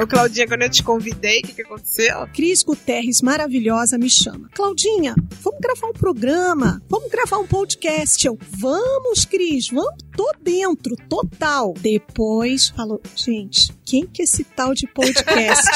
Ô, 0.00 0.06
Claudinha, 0.06 0.48
quando 0.48 0.62
eu 0.62 0.70
te 0.70 0.82
convidei, 0.82 1.40
o 1.40 1.42
que, 1.42 1.52
que 1.52 1.62
aconteceu? 1.62 2.26
Cris 2.32 2.62
Guterres, 2.62 3.20
maravilhosa, 3.20 3.98
me 3.98 4.08
chama. 4.08 4.48
Claudinha, 4.54 5.14
vamos 5.42 5.60
gravar 5.60 5.88
um 5.88 5.92
programa, 5.92 6.80
vamos 6.88 7.10
gravar 7.10 7.36
um 7.36 7.46
podcast. 7.46 8.26
Eu, 8.26 8.38
vamos, 8.58 9.26
Cris, 9.26 9.68
vamos, 9.68 10.02
tô 10.16 10.32
dentro, 10.40 10.96
total. 11.06 11.74
Depois 11.78 12.68
falou, 12.68 12.98
gente, 13.14 13.70
quem 13.84 14.06
que 14.06 14.22
é 14.22 14.24
esse 14.24 14.42
tal 14.42 14.72
de 14.72 14.86
podcast? 14.86 15.68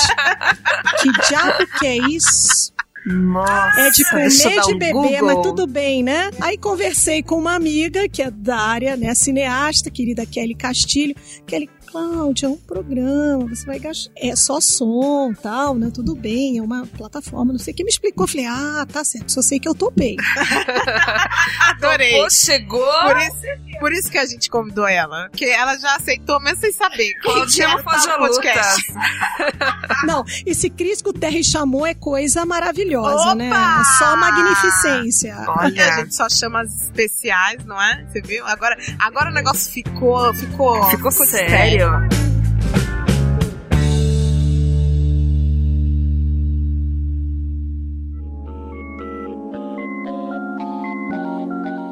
que 1.03 1.13
diabo 1.29 1.67
que 1.79 1.87
é 1.87 1.97
isso? 2.09 2.74
Nossa, 3.07 3.81
É 3.81 3.91
de 3.91 4.05
comer 4.09 4.29
de 4.31 4.75
um 4.75 4.79
beber, 4.79 4.93
Google. 4.93 5.23
mas 5.23 5.43
tudo 5.43 5.67
bem, 5.67 6.03
né? 6.03 6.31
Aí 6.41 6.57
conversei 6.57 7.23
com 7.23 7.37
uma 7.37 7.55
amiga 7.55 8.09
que 8.09 8.23
é 8.23 8.31
da 8.31 8.59
área, 8.59 8.97
né, 8.97 9.15
cineasta, 9.15 9.91
querida 9.91 10.25
Kelly 10.25 10.55
Castilho. 10.55 11.15
Kelly, 11.47 11.69
Cláudia, 11.95 12.47
é 12.47 12.49
um 12.49 12.57
programa, 12.57 13.47
você 13.47 13.65
vai 13.65 13.79
gastar. 13.79 14.11
É 14.17 14.35
só 14.35 14.61
som, 14.61 15.33
tal, 15.33 15.77
né? 15.77 15.93
Tudo 15.95 16.17
bem, 16.17 16.59
é 16.59 16.61
uma 16.61 16.85
plataforma, 16.85 17.53
não 17.53 17.59
sei 17.61 17.73
o 17.73 17.77
que. 17.77 17.85
Me 17.85 17.89
explicou, 17.89 18.27
falei, 18.27 18.47
ah, 18.47 18.85
tá 18.93 19.05
certo, 19.05 19.31
só 19.31 19.41
sei 19.41 19.61
que 19.61 19.69
eu 19.69 19.77
topei. 19.77 20.17
Adorei. 21.71 22.21
Pô, 22.21 22.29
chegou. 22.29 22.85
Por 23.03 23.17
isso, 23.19 23.79
por 23.79 23.93
isso 23.93 24.11
que 24.11 24.19
a 24.19 24.27
gente 24.27 24.51
convidou 24.51 24.89
ela. 24.89 25.29
Porque 25.29 25.45
ela 25.45 25.77
já 25.77 25.95
aceitou, 25.95 26.41
mesmo 26.41 26.63
sem 26.63 26.73
saber. 26.73 27.15
Claudinha 27.23 27.69
não 27.69 27.85
foge 27.85 28.11
a 28.11 28.19
podcast. 28.19 28.93
Não, 30.05 30.25
esse 30.45 30.69
Cris 30.69 31.01
Guterres 31.01 31.47
chamou 31.47 31.87
é 31.87 31.95
coisa 31.95 32.45
maravilhosa, 32.45 33.31
Opa! 33.31 33.35
né? 33.35 33.49
É 33.49 33.99
Só 33.99 34.17
magnificência. 34.17 35.37
Olha, 35.49 35.87
a 35.95 36.01
gente 36.01 36.15
só 36.15 36.29
chama 36.29 36.63
as 36.63 36.85
especiais, 36.85 37.65
não 37.65 37.81
é? 37.81 38.05
Você 38.07 38.21
viu? 38.21 38.45
Agora, 38.47 38.77
agora 38.99 39.31
o 39.31 39.33
negócio 39.33 39.73
ficou, 39.73 40.35
ficou, 40.35 40.83
ficou 40.91 41.11
sério. 41.13 41.84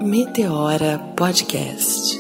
Meteora 0.03 0.99
Podcast. 1.17 2.19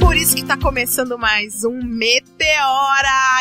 Por 0.00 0.16
isso 0.16 0.36
que 0.36 0.44
tá 0.44 0.56
começando 0.56 1.18
mais 1.18 1.64
um 1.64 1.82
Meteora! 1.82 2.41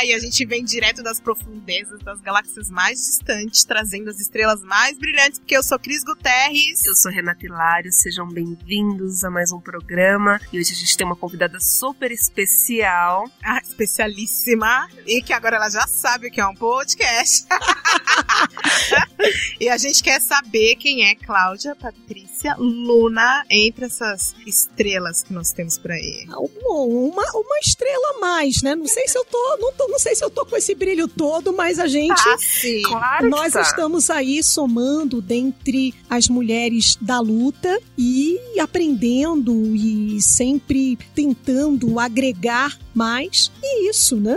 E 0.04 0.14
a 0.14 0.20
gente 0.20 0.44
vem 0.46 0.66
direto 0.66 1.04
das 1.04 1.20
profundezas 1.20 2.00
das 2.02 2.20
galáxias 2.22 2.72
mais 2.72 3.00
distantes, 3.00 3.64
trazendo 3.64 4.10
as 4.10 4.20
estrelas 4.20 4.64
mais 4.64 4.98
brilhantes, 4.98 5.38
porque 5.38 5.56
eu 5.56 5.62
sou 5.62 5.78
Cris 5.78 6.04
Guterres. 6.04 6.84
Eu 6.86 6.96
sou 6.96 7.12
Renata 7.12 7.46
Hilário, 7.46 7.94
sejam 7.94 8.28
bem-vindos 8.28 9.24
a 9.24 9.30
mais 9.30 9.52
um 9.52 9.60
programa. 9.60 10.42
E 10.52 10.60
hoje 10.60 10.74
a 10.74 10.76
gente 10.76 10.98
tem 10.98 11.06
uma 11.06 11.16
convidada 11.16 11.60
super 11.60 12.12
especial. 12.12 13.30
a 13.44 13.60
especialíssima, 13.60 14.90
e 15.06 15.22
que 15.22 15.34
agora 15.34 15.58
ela 15.58 15.70
já 15.70 15.86
sabe 15.86 16.28
o 16.28 16.32
que 16.32 16.42
é 16.42 16.48
um 16.48 16.56
podcast. 16.56 17.46
e 19.62 19.70
a 19.70 19.78
gente 19.78 20.02
quer 20.02 20.20
saber 20.20 20.76
quem 20.78 21.08
é 21.08 21.16
Cláudia 21.16 21.76
Patrícia 21.76 22.56
Luna 22.58 23.46
entre 23.50 23.86
essas 23.86 24.34
estrelas 24.48 25.22
que 25.22 25.32
nós 25.32 25.52
temos 25.52 25.78
por 25.78 25.92
aí. 25.92 26.26
Uma, 26.28 27.24
uma 27.36 27.60
estrela 27.64 28.16
a 28.16 28.20
mais, 28.20 28.64
né? 28.64 28.76
Não 28.76 28.88
sei 28.92 29.08
se 29.08 29.18
eu 29.18 29.26
tô 29.26 29.58
não, 29.60 29.72
tô, 29.74 29.88
não 29.88 30.00
sei 30.00 30.16
se 30.16 30.24
eu 30.24 30.30
tô 30.30 30.46
com 30.46 30.56
esse 30.56 30.74
brilho 30.76 31.08
todo, 31.08 31.54
mas 31.54 31.80
a 31.80 31.88
gente 31.88 32.12
Ah, 32.12 32.38
sim. 32.38 32.82
Claro 32.84 33.30
Nós 33.30 33.54
tá. 33.54 33.62
estamos 33.62 34.10
aí 34.10 34.44
somando 34.44 35.22
dentre 35.22 35.94
as 36.10 36.28
mulheres 36.28 36.98
da 37.00 37.20
luta 37.20 37.80
e 37.98 38.40
aprendendo 38.60 39.76
e 39.76 40.22
sempre 40.22 40.98
tentando 41.16 42.00
agregar 42.00 42.78
mais. 42.94 43.52
E 43.64 43.90
isso, 43.90 44.18
né? 44.18 44.36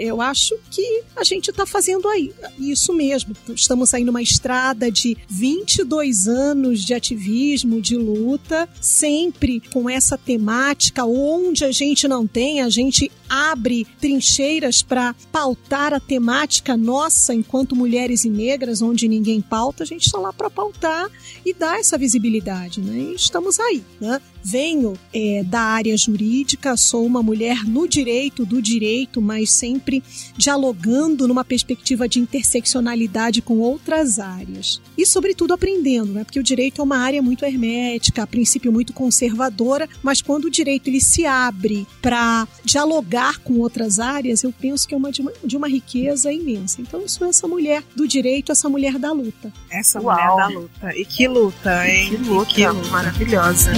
Eu 0.00 0.20
acho 0.20 0.56
que 0.70 1.02
a 1.14 1.24
gente 1.24 1.50
está 1.50 1.66
fazendo 1.66 2.08
aí 2.08 2.32
isso 2.58 2.92
mesmo. 2.92 3.34
Estamos 3.48 3.92
aí 3.92 4.04
numa 4.04 4.22
estrada 4.22 4.90
de 4.90 5.16
22 5.28 6.28
anos 6.28 6.82
de 6.82 6.94
ativismo, 6.94 7.80
de 7.80 7.96
luta, 7.96 8.68
sempre 8.80 9.60
com 9.72 9.88
essa 9.90 10.16
temática. 10.16 11.04
Onde 11.04 11.64
a 11.64 11.72
gente 11.72 12.06
não 12.08 12.26
tem, 12.26 12.60
a 12.60 12.68
gente 12.68 13.10
abre 13.28 13.86
trincheiras 14.00 14.82
para 14.82 15.14
pautar 15.32 15.92
a 15.92 16.00
temática 16.00 16.76
nossa 16.76 17.34
enquanto 17.34 17.76
mulheres 17.76 18.24
e 18.24 18.30
negras, 18.30 18.82
onde 18.82 19.08
ninguém 19.08 19.40
pauta, 19.40 19.82
a 19.82 19.86
gente 19.86 20.06
está 20.06 20.18
lá 20.18 20.32
para 20.32 20.50
pautar 20.50 21.10
e 21.44 21.52
dar 21.52 21.78
essa 21.78 21.98
visibilidade, 21.98 22.80
né? 22.80 22.98
E 22.98 23.14
estamos 23.14 23.58
aí, 23.60 23.82
né? 24.00 24.20
Venho 24.48 24.94
é, 25.12 25.42
da 25.42 25.60
área 25.60 25.96
jurídica, 25.96 26.76
sou 26.76 27.04
uma 27.04 27.20
mulher 27.20 27.64
no 27.64 27.88
direito, 27.88 28.46
do 28.46 28.62
direito, 28.62 29.20
mas 29.20 29.50
sempre 29.50 30.04
dialogando 30.36 31.26
numa 31.26 31.44
perspectiva 31.44 32.08
de 32.08 32.20
interseccionalidade 32.20 33.42
com 33.42 33.58
outras 33.58 34.20
áreas. 34.20 34.80
E, 34.96 35.04
sobretudo, 35.04 35.52
aprendendo, 35.52 36.12
né? 36.12 36.22
Porque 36.22 36.38
o 36.38 36.44
direito 36.44 36.80
é 36.80 36.84
uma 36.84 36.98
área 36.98 37.20
muito 37.20 37.44
hermética, 37.44 38.22
a 38.22 38.26
princípio 38.26 38.72
muito 38.72 38.92
conservadora, 38.92 39.88
mas 40.00 40.22
quando 40.22 40.44
o 40.44 40.50
direito 40.50 40.86
ele 40.86 41.00
se 41.00 41.26
abre 41.26 41.84
para 42.00 42.46
dialogar 42.64 43.40
com 43.40 43.58
outras 43.58 43.98
áreas, 43.98 44.44
eu 44.44 44.52
penso 44.52 44.86
que 44.86 44.94
é 44.94 44.96
uma 44.96 45.10
de, 45.10 45.22
uma 45.22 45.32
de 45.44 45.56
uma 45.56 45.68
riqueza 45.68 46.32
imensa. 46.32 46.80
Então, 46.80 47.00
eu 47.00 47.08
sou 47.08 47.26
essa 47.26 47.48
mulher 47.48 47.82
do 47.96 48.06
direito, 48.06 48.52
essa 48.52 48.68
mulher 48.68 48.96
da 48.96 49.10
luta. 49.10 49.52
Essa 49.68 50.00
Uau. 50.00 50.14
mulher 50.14 50.36
da 50.36 50.60
luta. 50.60 50.96
E 50.96 51.04
que 51.04 51.26
luta, 51.26 51.88
hein? 51.88 52.10
Que 52.10 52.16
luta, 52.16 52.54
Que 52.54 52.66
luta. 52.68 52.90
maravilhosa. 52.90 53.72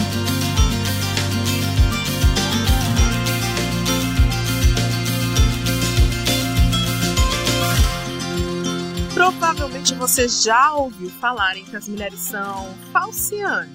Você 9.99 10.29
já 10.29 10.75
ouviu 10.75 11.11
falarem 11.11 11.65
que 11.65 11.77
as 11.77 11.89
mulheres 11.89 12.21
são 12.21 12.73
falcianas, 12.93 13.69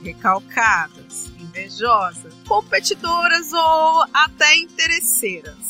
recalcadas, 0.00 1.32
invejosas, 1.40 2.32
competidoras 2.46 3.52
ou 3.52 4.04
até 4.14 4.56
interesseiras. 4.56 5.65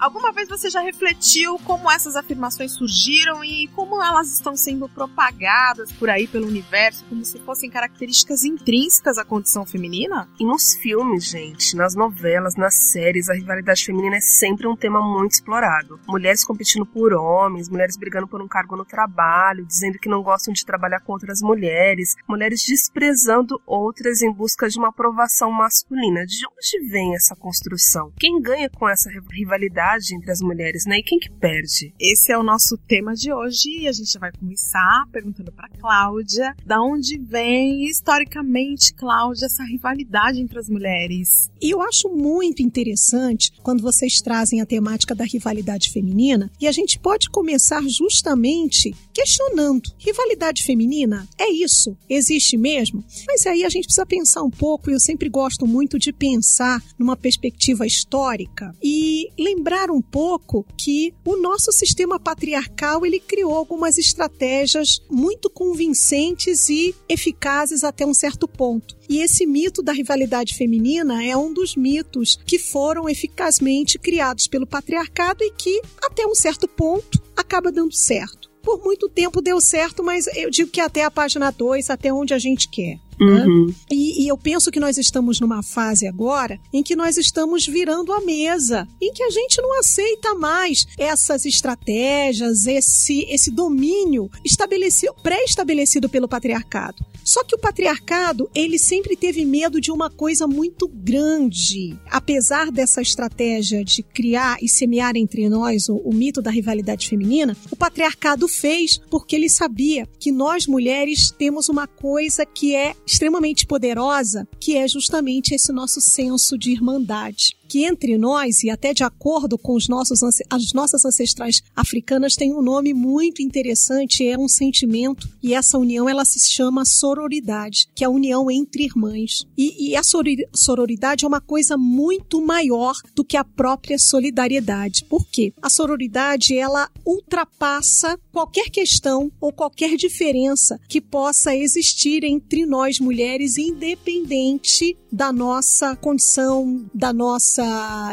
Alguma 0.00 0.32
vez 0.32 0.48
você 0.48 0.70
já 0.70 0.80
refletiu 0.80 1.58
como 1.58 1.90
essas 1.90 2.16
afirmações 2.16 2.72
surgiram 2.72 3.44
e 3.44 3.68
como 3.68 4.02
elas 4.02 4.32
estão 4.32 4.56
sendo 4.56 4.88
propagadas 4.88 5.92
por 5.92 6.08
aí 6.08 6.26
pelo 6.26 6.46
universo 6.46 7.04
como 7.04 7.22
se 7.22 7.38
fossem 7.40 7.68
características 7.68 8.42
intrínsecas 8.42 9.18
à 9.18 9.26
condição 9.26 9.66
feminina? 9.66 10.26
E 10.40 10.44
nos 10.46 10.74
filmes, 10.74 11.26
gente, 11.26 11.76
nas 11.76 11.94
novelas, 11.94 12.56
nas 12.56 12.76
séries, 12.76 13.28
a 13.28 13.34
rivalidade 13.34 13.84
feminina 13.84 14.16
é 14.16 14.20
sempre 14.22 14.66
um 14.66 14.74
tema 14.74 15.02
muito 15.02 15.32
explorado. 15.32 16.00
Mulheres 16.08 16.46
competindo 16.46 16.86
por 16.86 17.12
homens, 17.12 17.68
mulheres 17.68 17.98
brigando 17.98 18.26
por 18.26 18.40
um 18.40 18.48
cargo 18.48 18.76
no 18.76 18.86
trabalho, 18.86 19.66
dizendo 19.66 19.98
que 19.98 20.08
não 20.08 20.22
gostam 20.22 20.54
de 20.54 20.64
trabalhar 20.64 21.00
com 21.00 21.12
outras 21.12 21.42
mulheres, 21.42 22.16
mulheres 22.26 22.64
desprezando 22.66 23.60
outras 23.66 24.22
em 24.22 24.32
busca 24.32 24.66
de 24.66 24.78
uma 24.78 24.88
aprovação 24.88 25.52
masculina. 25.52 26.24
De 26.24 26.46
onde 26.46 26.88
vem 26.88 27.14
essa 27.14 27.36
construção? 27.36 28.10
Quem 28.18 28.40
ganha 28.40 28.70
com 28.70 28.88
essa 28.88 29.10
rivalidade 29.30 29.89
entre 30.12 30.30
as 30.30 30.40
mulheres, 30.40 30.84
né? 30.86 30.98
E 30.98 31.02
quem 31.02 31.18
que 31.18 31.30
perde? 31.30 31.92
Esse 31.98 32.32
é 32.32 32.38
o 32.38 32.42
nosso 32.42 32.76
tema 32.76 33.14
de 33.14 33.32
hoje 33.32 33.80
e 33.80 33.88
a 33.88 33.92
gente 33.92 34.18
vai 34.18 34.30
começar 34.32 35.04
perguntando 35.10 35.50
para 35.52 35.68
Cláudia 35.68 36.54
da 36.64 36.80
onde 36.80 37.18
vem 37.18 37.84
historicamente, 37.84 38.94
Cláudia, 38.94 39.46
essa 39.46 39.64
rivalidade 39.64 40.40
entre 40.40 40.58
as 40.58 40.68
mulheres. 40.68 41.50
E 41.60 41.70
eu 41.70 41.80
acho 41.82 42.08
muito 42.08 42.62
interessante 42.62 43.52
quando 43.62 43.82
vocês 43.82 44.20
trazem 44.20 44.60
a 44.60 44.66
temática 44.66 45.14
da 45.14 45.24
rivalidade 45.24 45.90
feminina 45.90 46.50
e 46.60 46.68
a 46.68 46.72
gente 46.72 46.98
pode 46.98 47.28
começar 47.30 47.82
justamente 47.88 48.94
questionando: 49.12 49.90
rivalidade 49.98 50.62
feminina 50.62 51.28
é 51.38 51.50
isso? 51.50 51.96
Existe 52.08 52.56
mesmo? 52.56 53.04
Mas 53.26 53.46
aí 53.46 53.64
a 53.64 53.68
gente 53.68 53.84
precisa 53.84 54.06
pensar 54.06 54.42
um 54.42 54.50
pouco, 54.50 54.90
e 54.90 54.94
eu 54.94 55.00
sempre 55.00 55.28
gosto 55.28 55.66
muito 55.66 55.98
de 55.98 56.12
pensar 56.12 56.82
numa 56.98 57.16
perspectiva 57.16 57.86
histórica 57.86 58.74
e 58.82 59.28
lembrar 59.38 59.79
um 59.88 60.02
pouco 60.02 60.66
que 60.76 61.14
o 61.24 61.36
nosso 61.36 61.70
sistema 61.70 62.18
patriarcal 62.18 63.06
ele 63.06 63.20
criou 63.20 63.54
algumas 63.54 63.98
estratégias 63.98 65.00
muito 65.08 65.48
convincentes 65.48 66.68
e 66.68 66.92
eficazes 67.08 67.84
até 67.84 68.04
um 68.04 68.12
certo 68.12 68.48
ponto. 68.48 68.96
E 69.08 69.20
esse 69.20 69.46
mito 69.46 69.80
da 69.82 69.92
rivalidade 69.92 70.56
feminina 70.56 71.24
é 71.24 71.36
um 71.36 71.52
dos 71.52 71.76
mitos 71.76 72.36
que 72.44 72.58
foram 72.58 73.08
eficazmente 73.08 73.98
criados 73.98 74.48
pelo 74.48 74.66
patriarcado 74.66 75.44
e 75.44 75.52
que, 75.52 75.80
até 76.02 76.26
um 76.26 76.34
certo 76.34 76.66
ponto, 76.66 77.22
acaba 77.36 77.70
dando 77.70 77.94
certo. 77.94 78.50
Por 78.62 78.82
muito 78.84 79.08
tempo 79.08 79.40
deu 79.40 79.60
certo, 79.60 80.02
mas 80.02 80.26
eu 80.36 80.50
digo 80.50 80.70
que 80.70 80.80
até 80.80 81.04
a 81.04 81.10
página 81.10 81.50
2, 81.50 81.90
até 81.90 82.12
onde 82.12 82.34
a 82.34 82.38
gente 82.38 82.68
quer. 82.68 82.98
Né? 83.20 83.44
Uhum. 83.44 83.66
Né? 83.66 83.74
E, 83.90 84.24
e 84.24 84.28
eu 84.28 84.38
penso 84.38 84.70
que 84.70 84.80
nós 84.80 84.96
estamos 84.96 85.38
numa 85.40 85.62
fase 85.62 86.06
agora 86.06 86.58
em 86.72 86.82
que 86.82 86.96
nós 86.96 87.18
estamos 87.18 87.66
virando 87.66 88.12
a 88.12 88.20
mesa, 88.20 88.88
em 89.00 89.12
que 89.12 89.22
a 89.22 89.30
gente 89.30 89.60
não 89.60 89.78
aceita 89.78 90.34
mais 90.34 90.86
essas 90.98 91.44
estratégias, 91.44 92.66
esse, 92.66 93.26
esse 93.28 93.50
domínio 93.50 94.30
estabelecido, 94.44 95.14
pré-estabelecido 95.22 96.08
pelo 96.08 96.28
patriarcado. 96.28 97.04
Só 97.22 97.44
que 97.44 97.54
o 97.54 97.58
patriarcado, 97.58 98.50
ele 98.54 98.78
sempre 98.78 99.14
teve 99.14 99.44
medo 99.44 99.80
de 99.80 99.92
uma 99.92 100.10
coisa 100.10 100.46
muito 100.46 100.88
grande. 100.88 101.96
Apesar 102.10 102.70
dessa 102.70 103.02
estratégia 103.02 103.84
de 103.84 104.02
criar 104.02 104.56
e 104.62 104.68
semear 104.68 105.16
entre 105.16 105.48
nós 105.48 105.88
o, 105.88 105.96
o 105.96 106.14
mito 106.14 106.40
da 106.40 106.50
rivalidade 106.50 107.08
feminina, 107.08 107.56
o 107.70 107.76
patriarcado 107.76 108.48
fez 108.48 108.98
porque 109.10 109.36
ele 109.36 109.48
sabia 109.48 110.06
que 110.18 110.32
nós 110.32 110.66
mulheres 110.66 111.30
temos 111.30 111.68
uma 111.68 111.86
coisa 111.86 112.46
que 112.46 112.74
é 112.74 112.94
extremamente 113.10 113.66
poderosa, 113.66 114.46
que 114.60 114.76
é 114.76 114.86
justamente 114.86 115.54
esse 115.54 115.72
nosso 115.72 116.00
senso 116.00 116.56
de 116.56 116.70
irmandade 116.70 117.59
que 117.70 117.84
entre 117.84 118.18
nós, 118.18 118.64
e 118.64 118.68
até 118.68 118.92
de 118.92 119.04
acordo 119.04 119.56
com 119.56 119.76
os 119.76 119.86
nossos, 119.86 120.20
as 120.50 120.72
nossas 120.74 121.04
ancestrais 121.04 121.62
africanas, 121.76 122.34
tem 122.34 122.52
um 122.52 122.60
nome 122.60 122.92
muito 122.92 123.40
interessante, 123.40 124.26
é 124.26 124.36
um 124.36 124.48
sentimento, 124.48 125.28
e 125.40 125.54
essa 125.54 125.78
união 125.78 126.08
ela 126.08 126.24
se 126.24 126.40
chama 126.50 126.84
sororidade, 126.84 127.86
que 127.94 128.02
é 128.02 128.08
a 128.08 128.10
união 128.10 128.50
entre 128.50 128.82
irmãs. 128.82 129.44
E, 129.56 129.90
e 129.90 129.96
a 129.96 130.02
sororidade 130.02 131.24
é 131.24 131.28
uma 131.28 131.40
coisa 131.40 131.76
muito 131.76 132.44
maior 132.44 132.96
do 133.14 133.24
que 133.24 133.36
a 133.36 133.44
própria 133.44 134.00
solidariedade. 134.00 135.04
Por 135.04 135.24
quê? 135.28 135.52
A 135.62 135.70
sororidade, 135.70 136.58
ela 136.58 136.90
ultrapassa 137.06 138.18
qualquer 138.32 138.68
questão 138.68 139.30
ou 139.40 139.52
qualquer 139.52 139.96
diferença 139.96 140.80
que 140.88 141.00
possa 141.00 141.54
existir 141.54 142.24
entre 142.24 142.66
nós 142.66 142.98
mulheres, 142.98 143.56
independente 143.58 144.96
da 145.12 145.32
nossa 145.32 145.94
condição, 145.94 146.84
da 146.92 147.12
nossa 147.12 147.59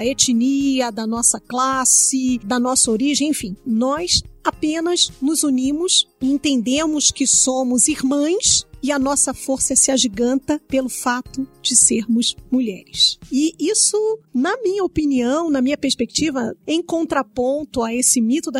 etnia, 0.03 0.91
da 0.91 1.07
nossa 1.07 1.39
classe, 1.39 2.39
da 2.43 2.59
nossa 2.59 2.91
origem, 2.91 3.29
enfim. 3.29 3.55
Nós 3.65 4.21
apenas 4.43 5.11
nos 5.21 5.43
unimos 5.43 6.07
entendemos 6.21 7.11
que 7.11 7.27
somos 7.27 7.87
irmãs 7.87 8.66
e 8.81 8.91
a 8.91 8.99
nossa 8.99 9.33
força 9.33 9.75
se 9.75 9.91
agiganta 9.91 10.59
pelo 10.67 10.89
fato 10.89 11.47
de 11.61 11.75
sermos 11.75 12.35
mulheres. 12.51 13.17
E 13.31 13.53
isso, 13.59 13.97
na 14.33 14.55
minha 14.61 14.83
opinião, 14.83 15.49
na 15.49 15.61
minha 15.61 15.77
perspectiva, 15.77 16.55
em 16.65 16.81
contraponto 16.81 17.83
a 17.83 17.93
esse 17.93 18.21
mito 18.21 18.51
da 18.51 18.59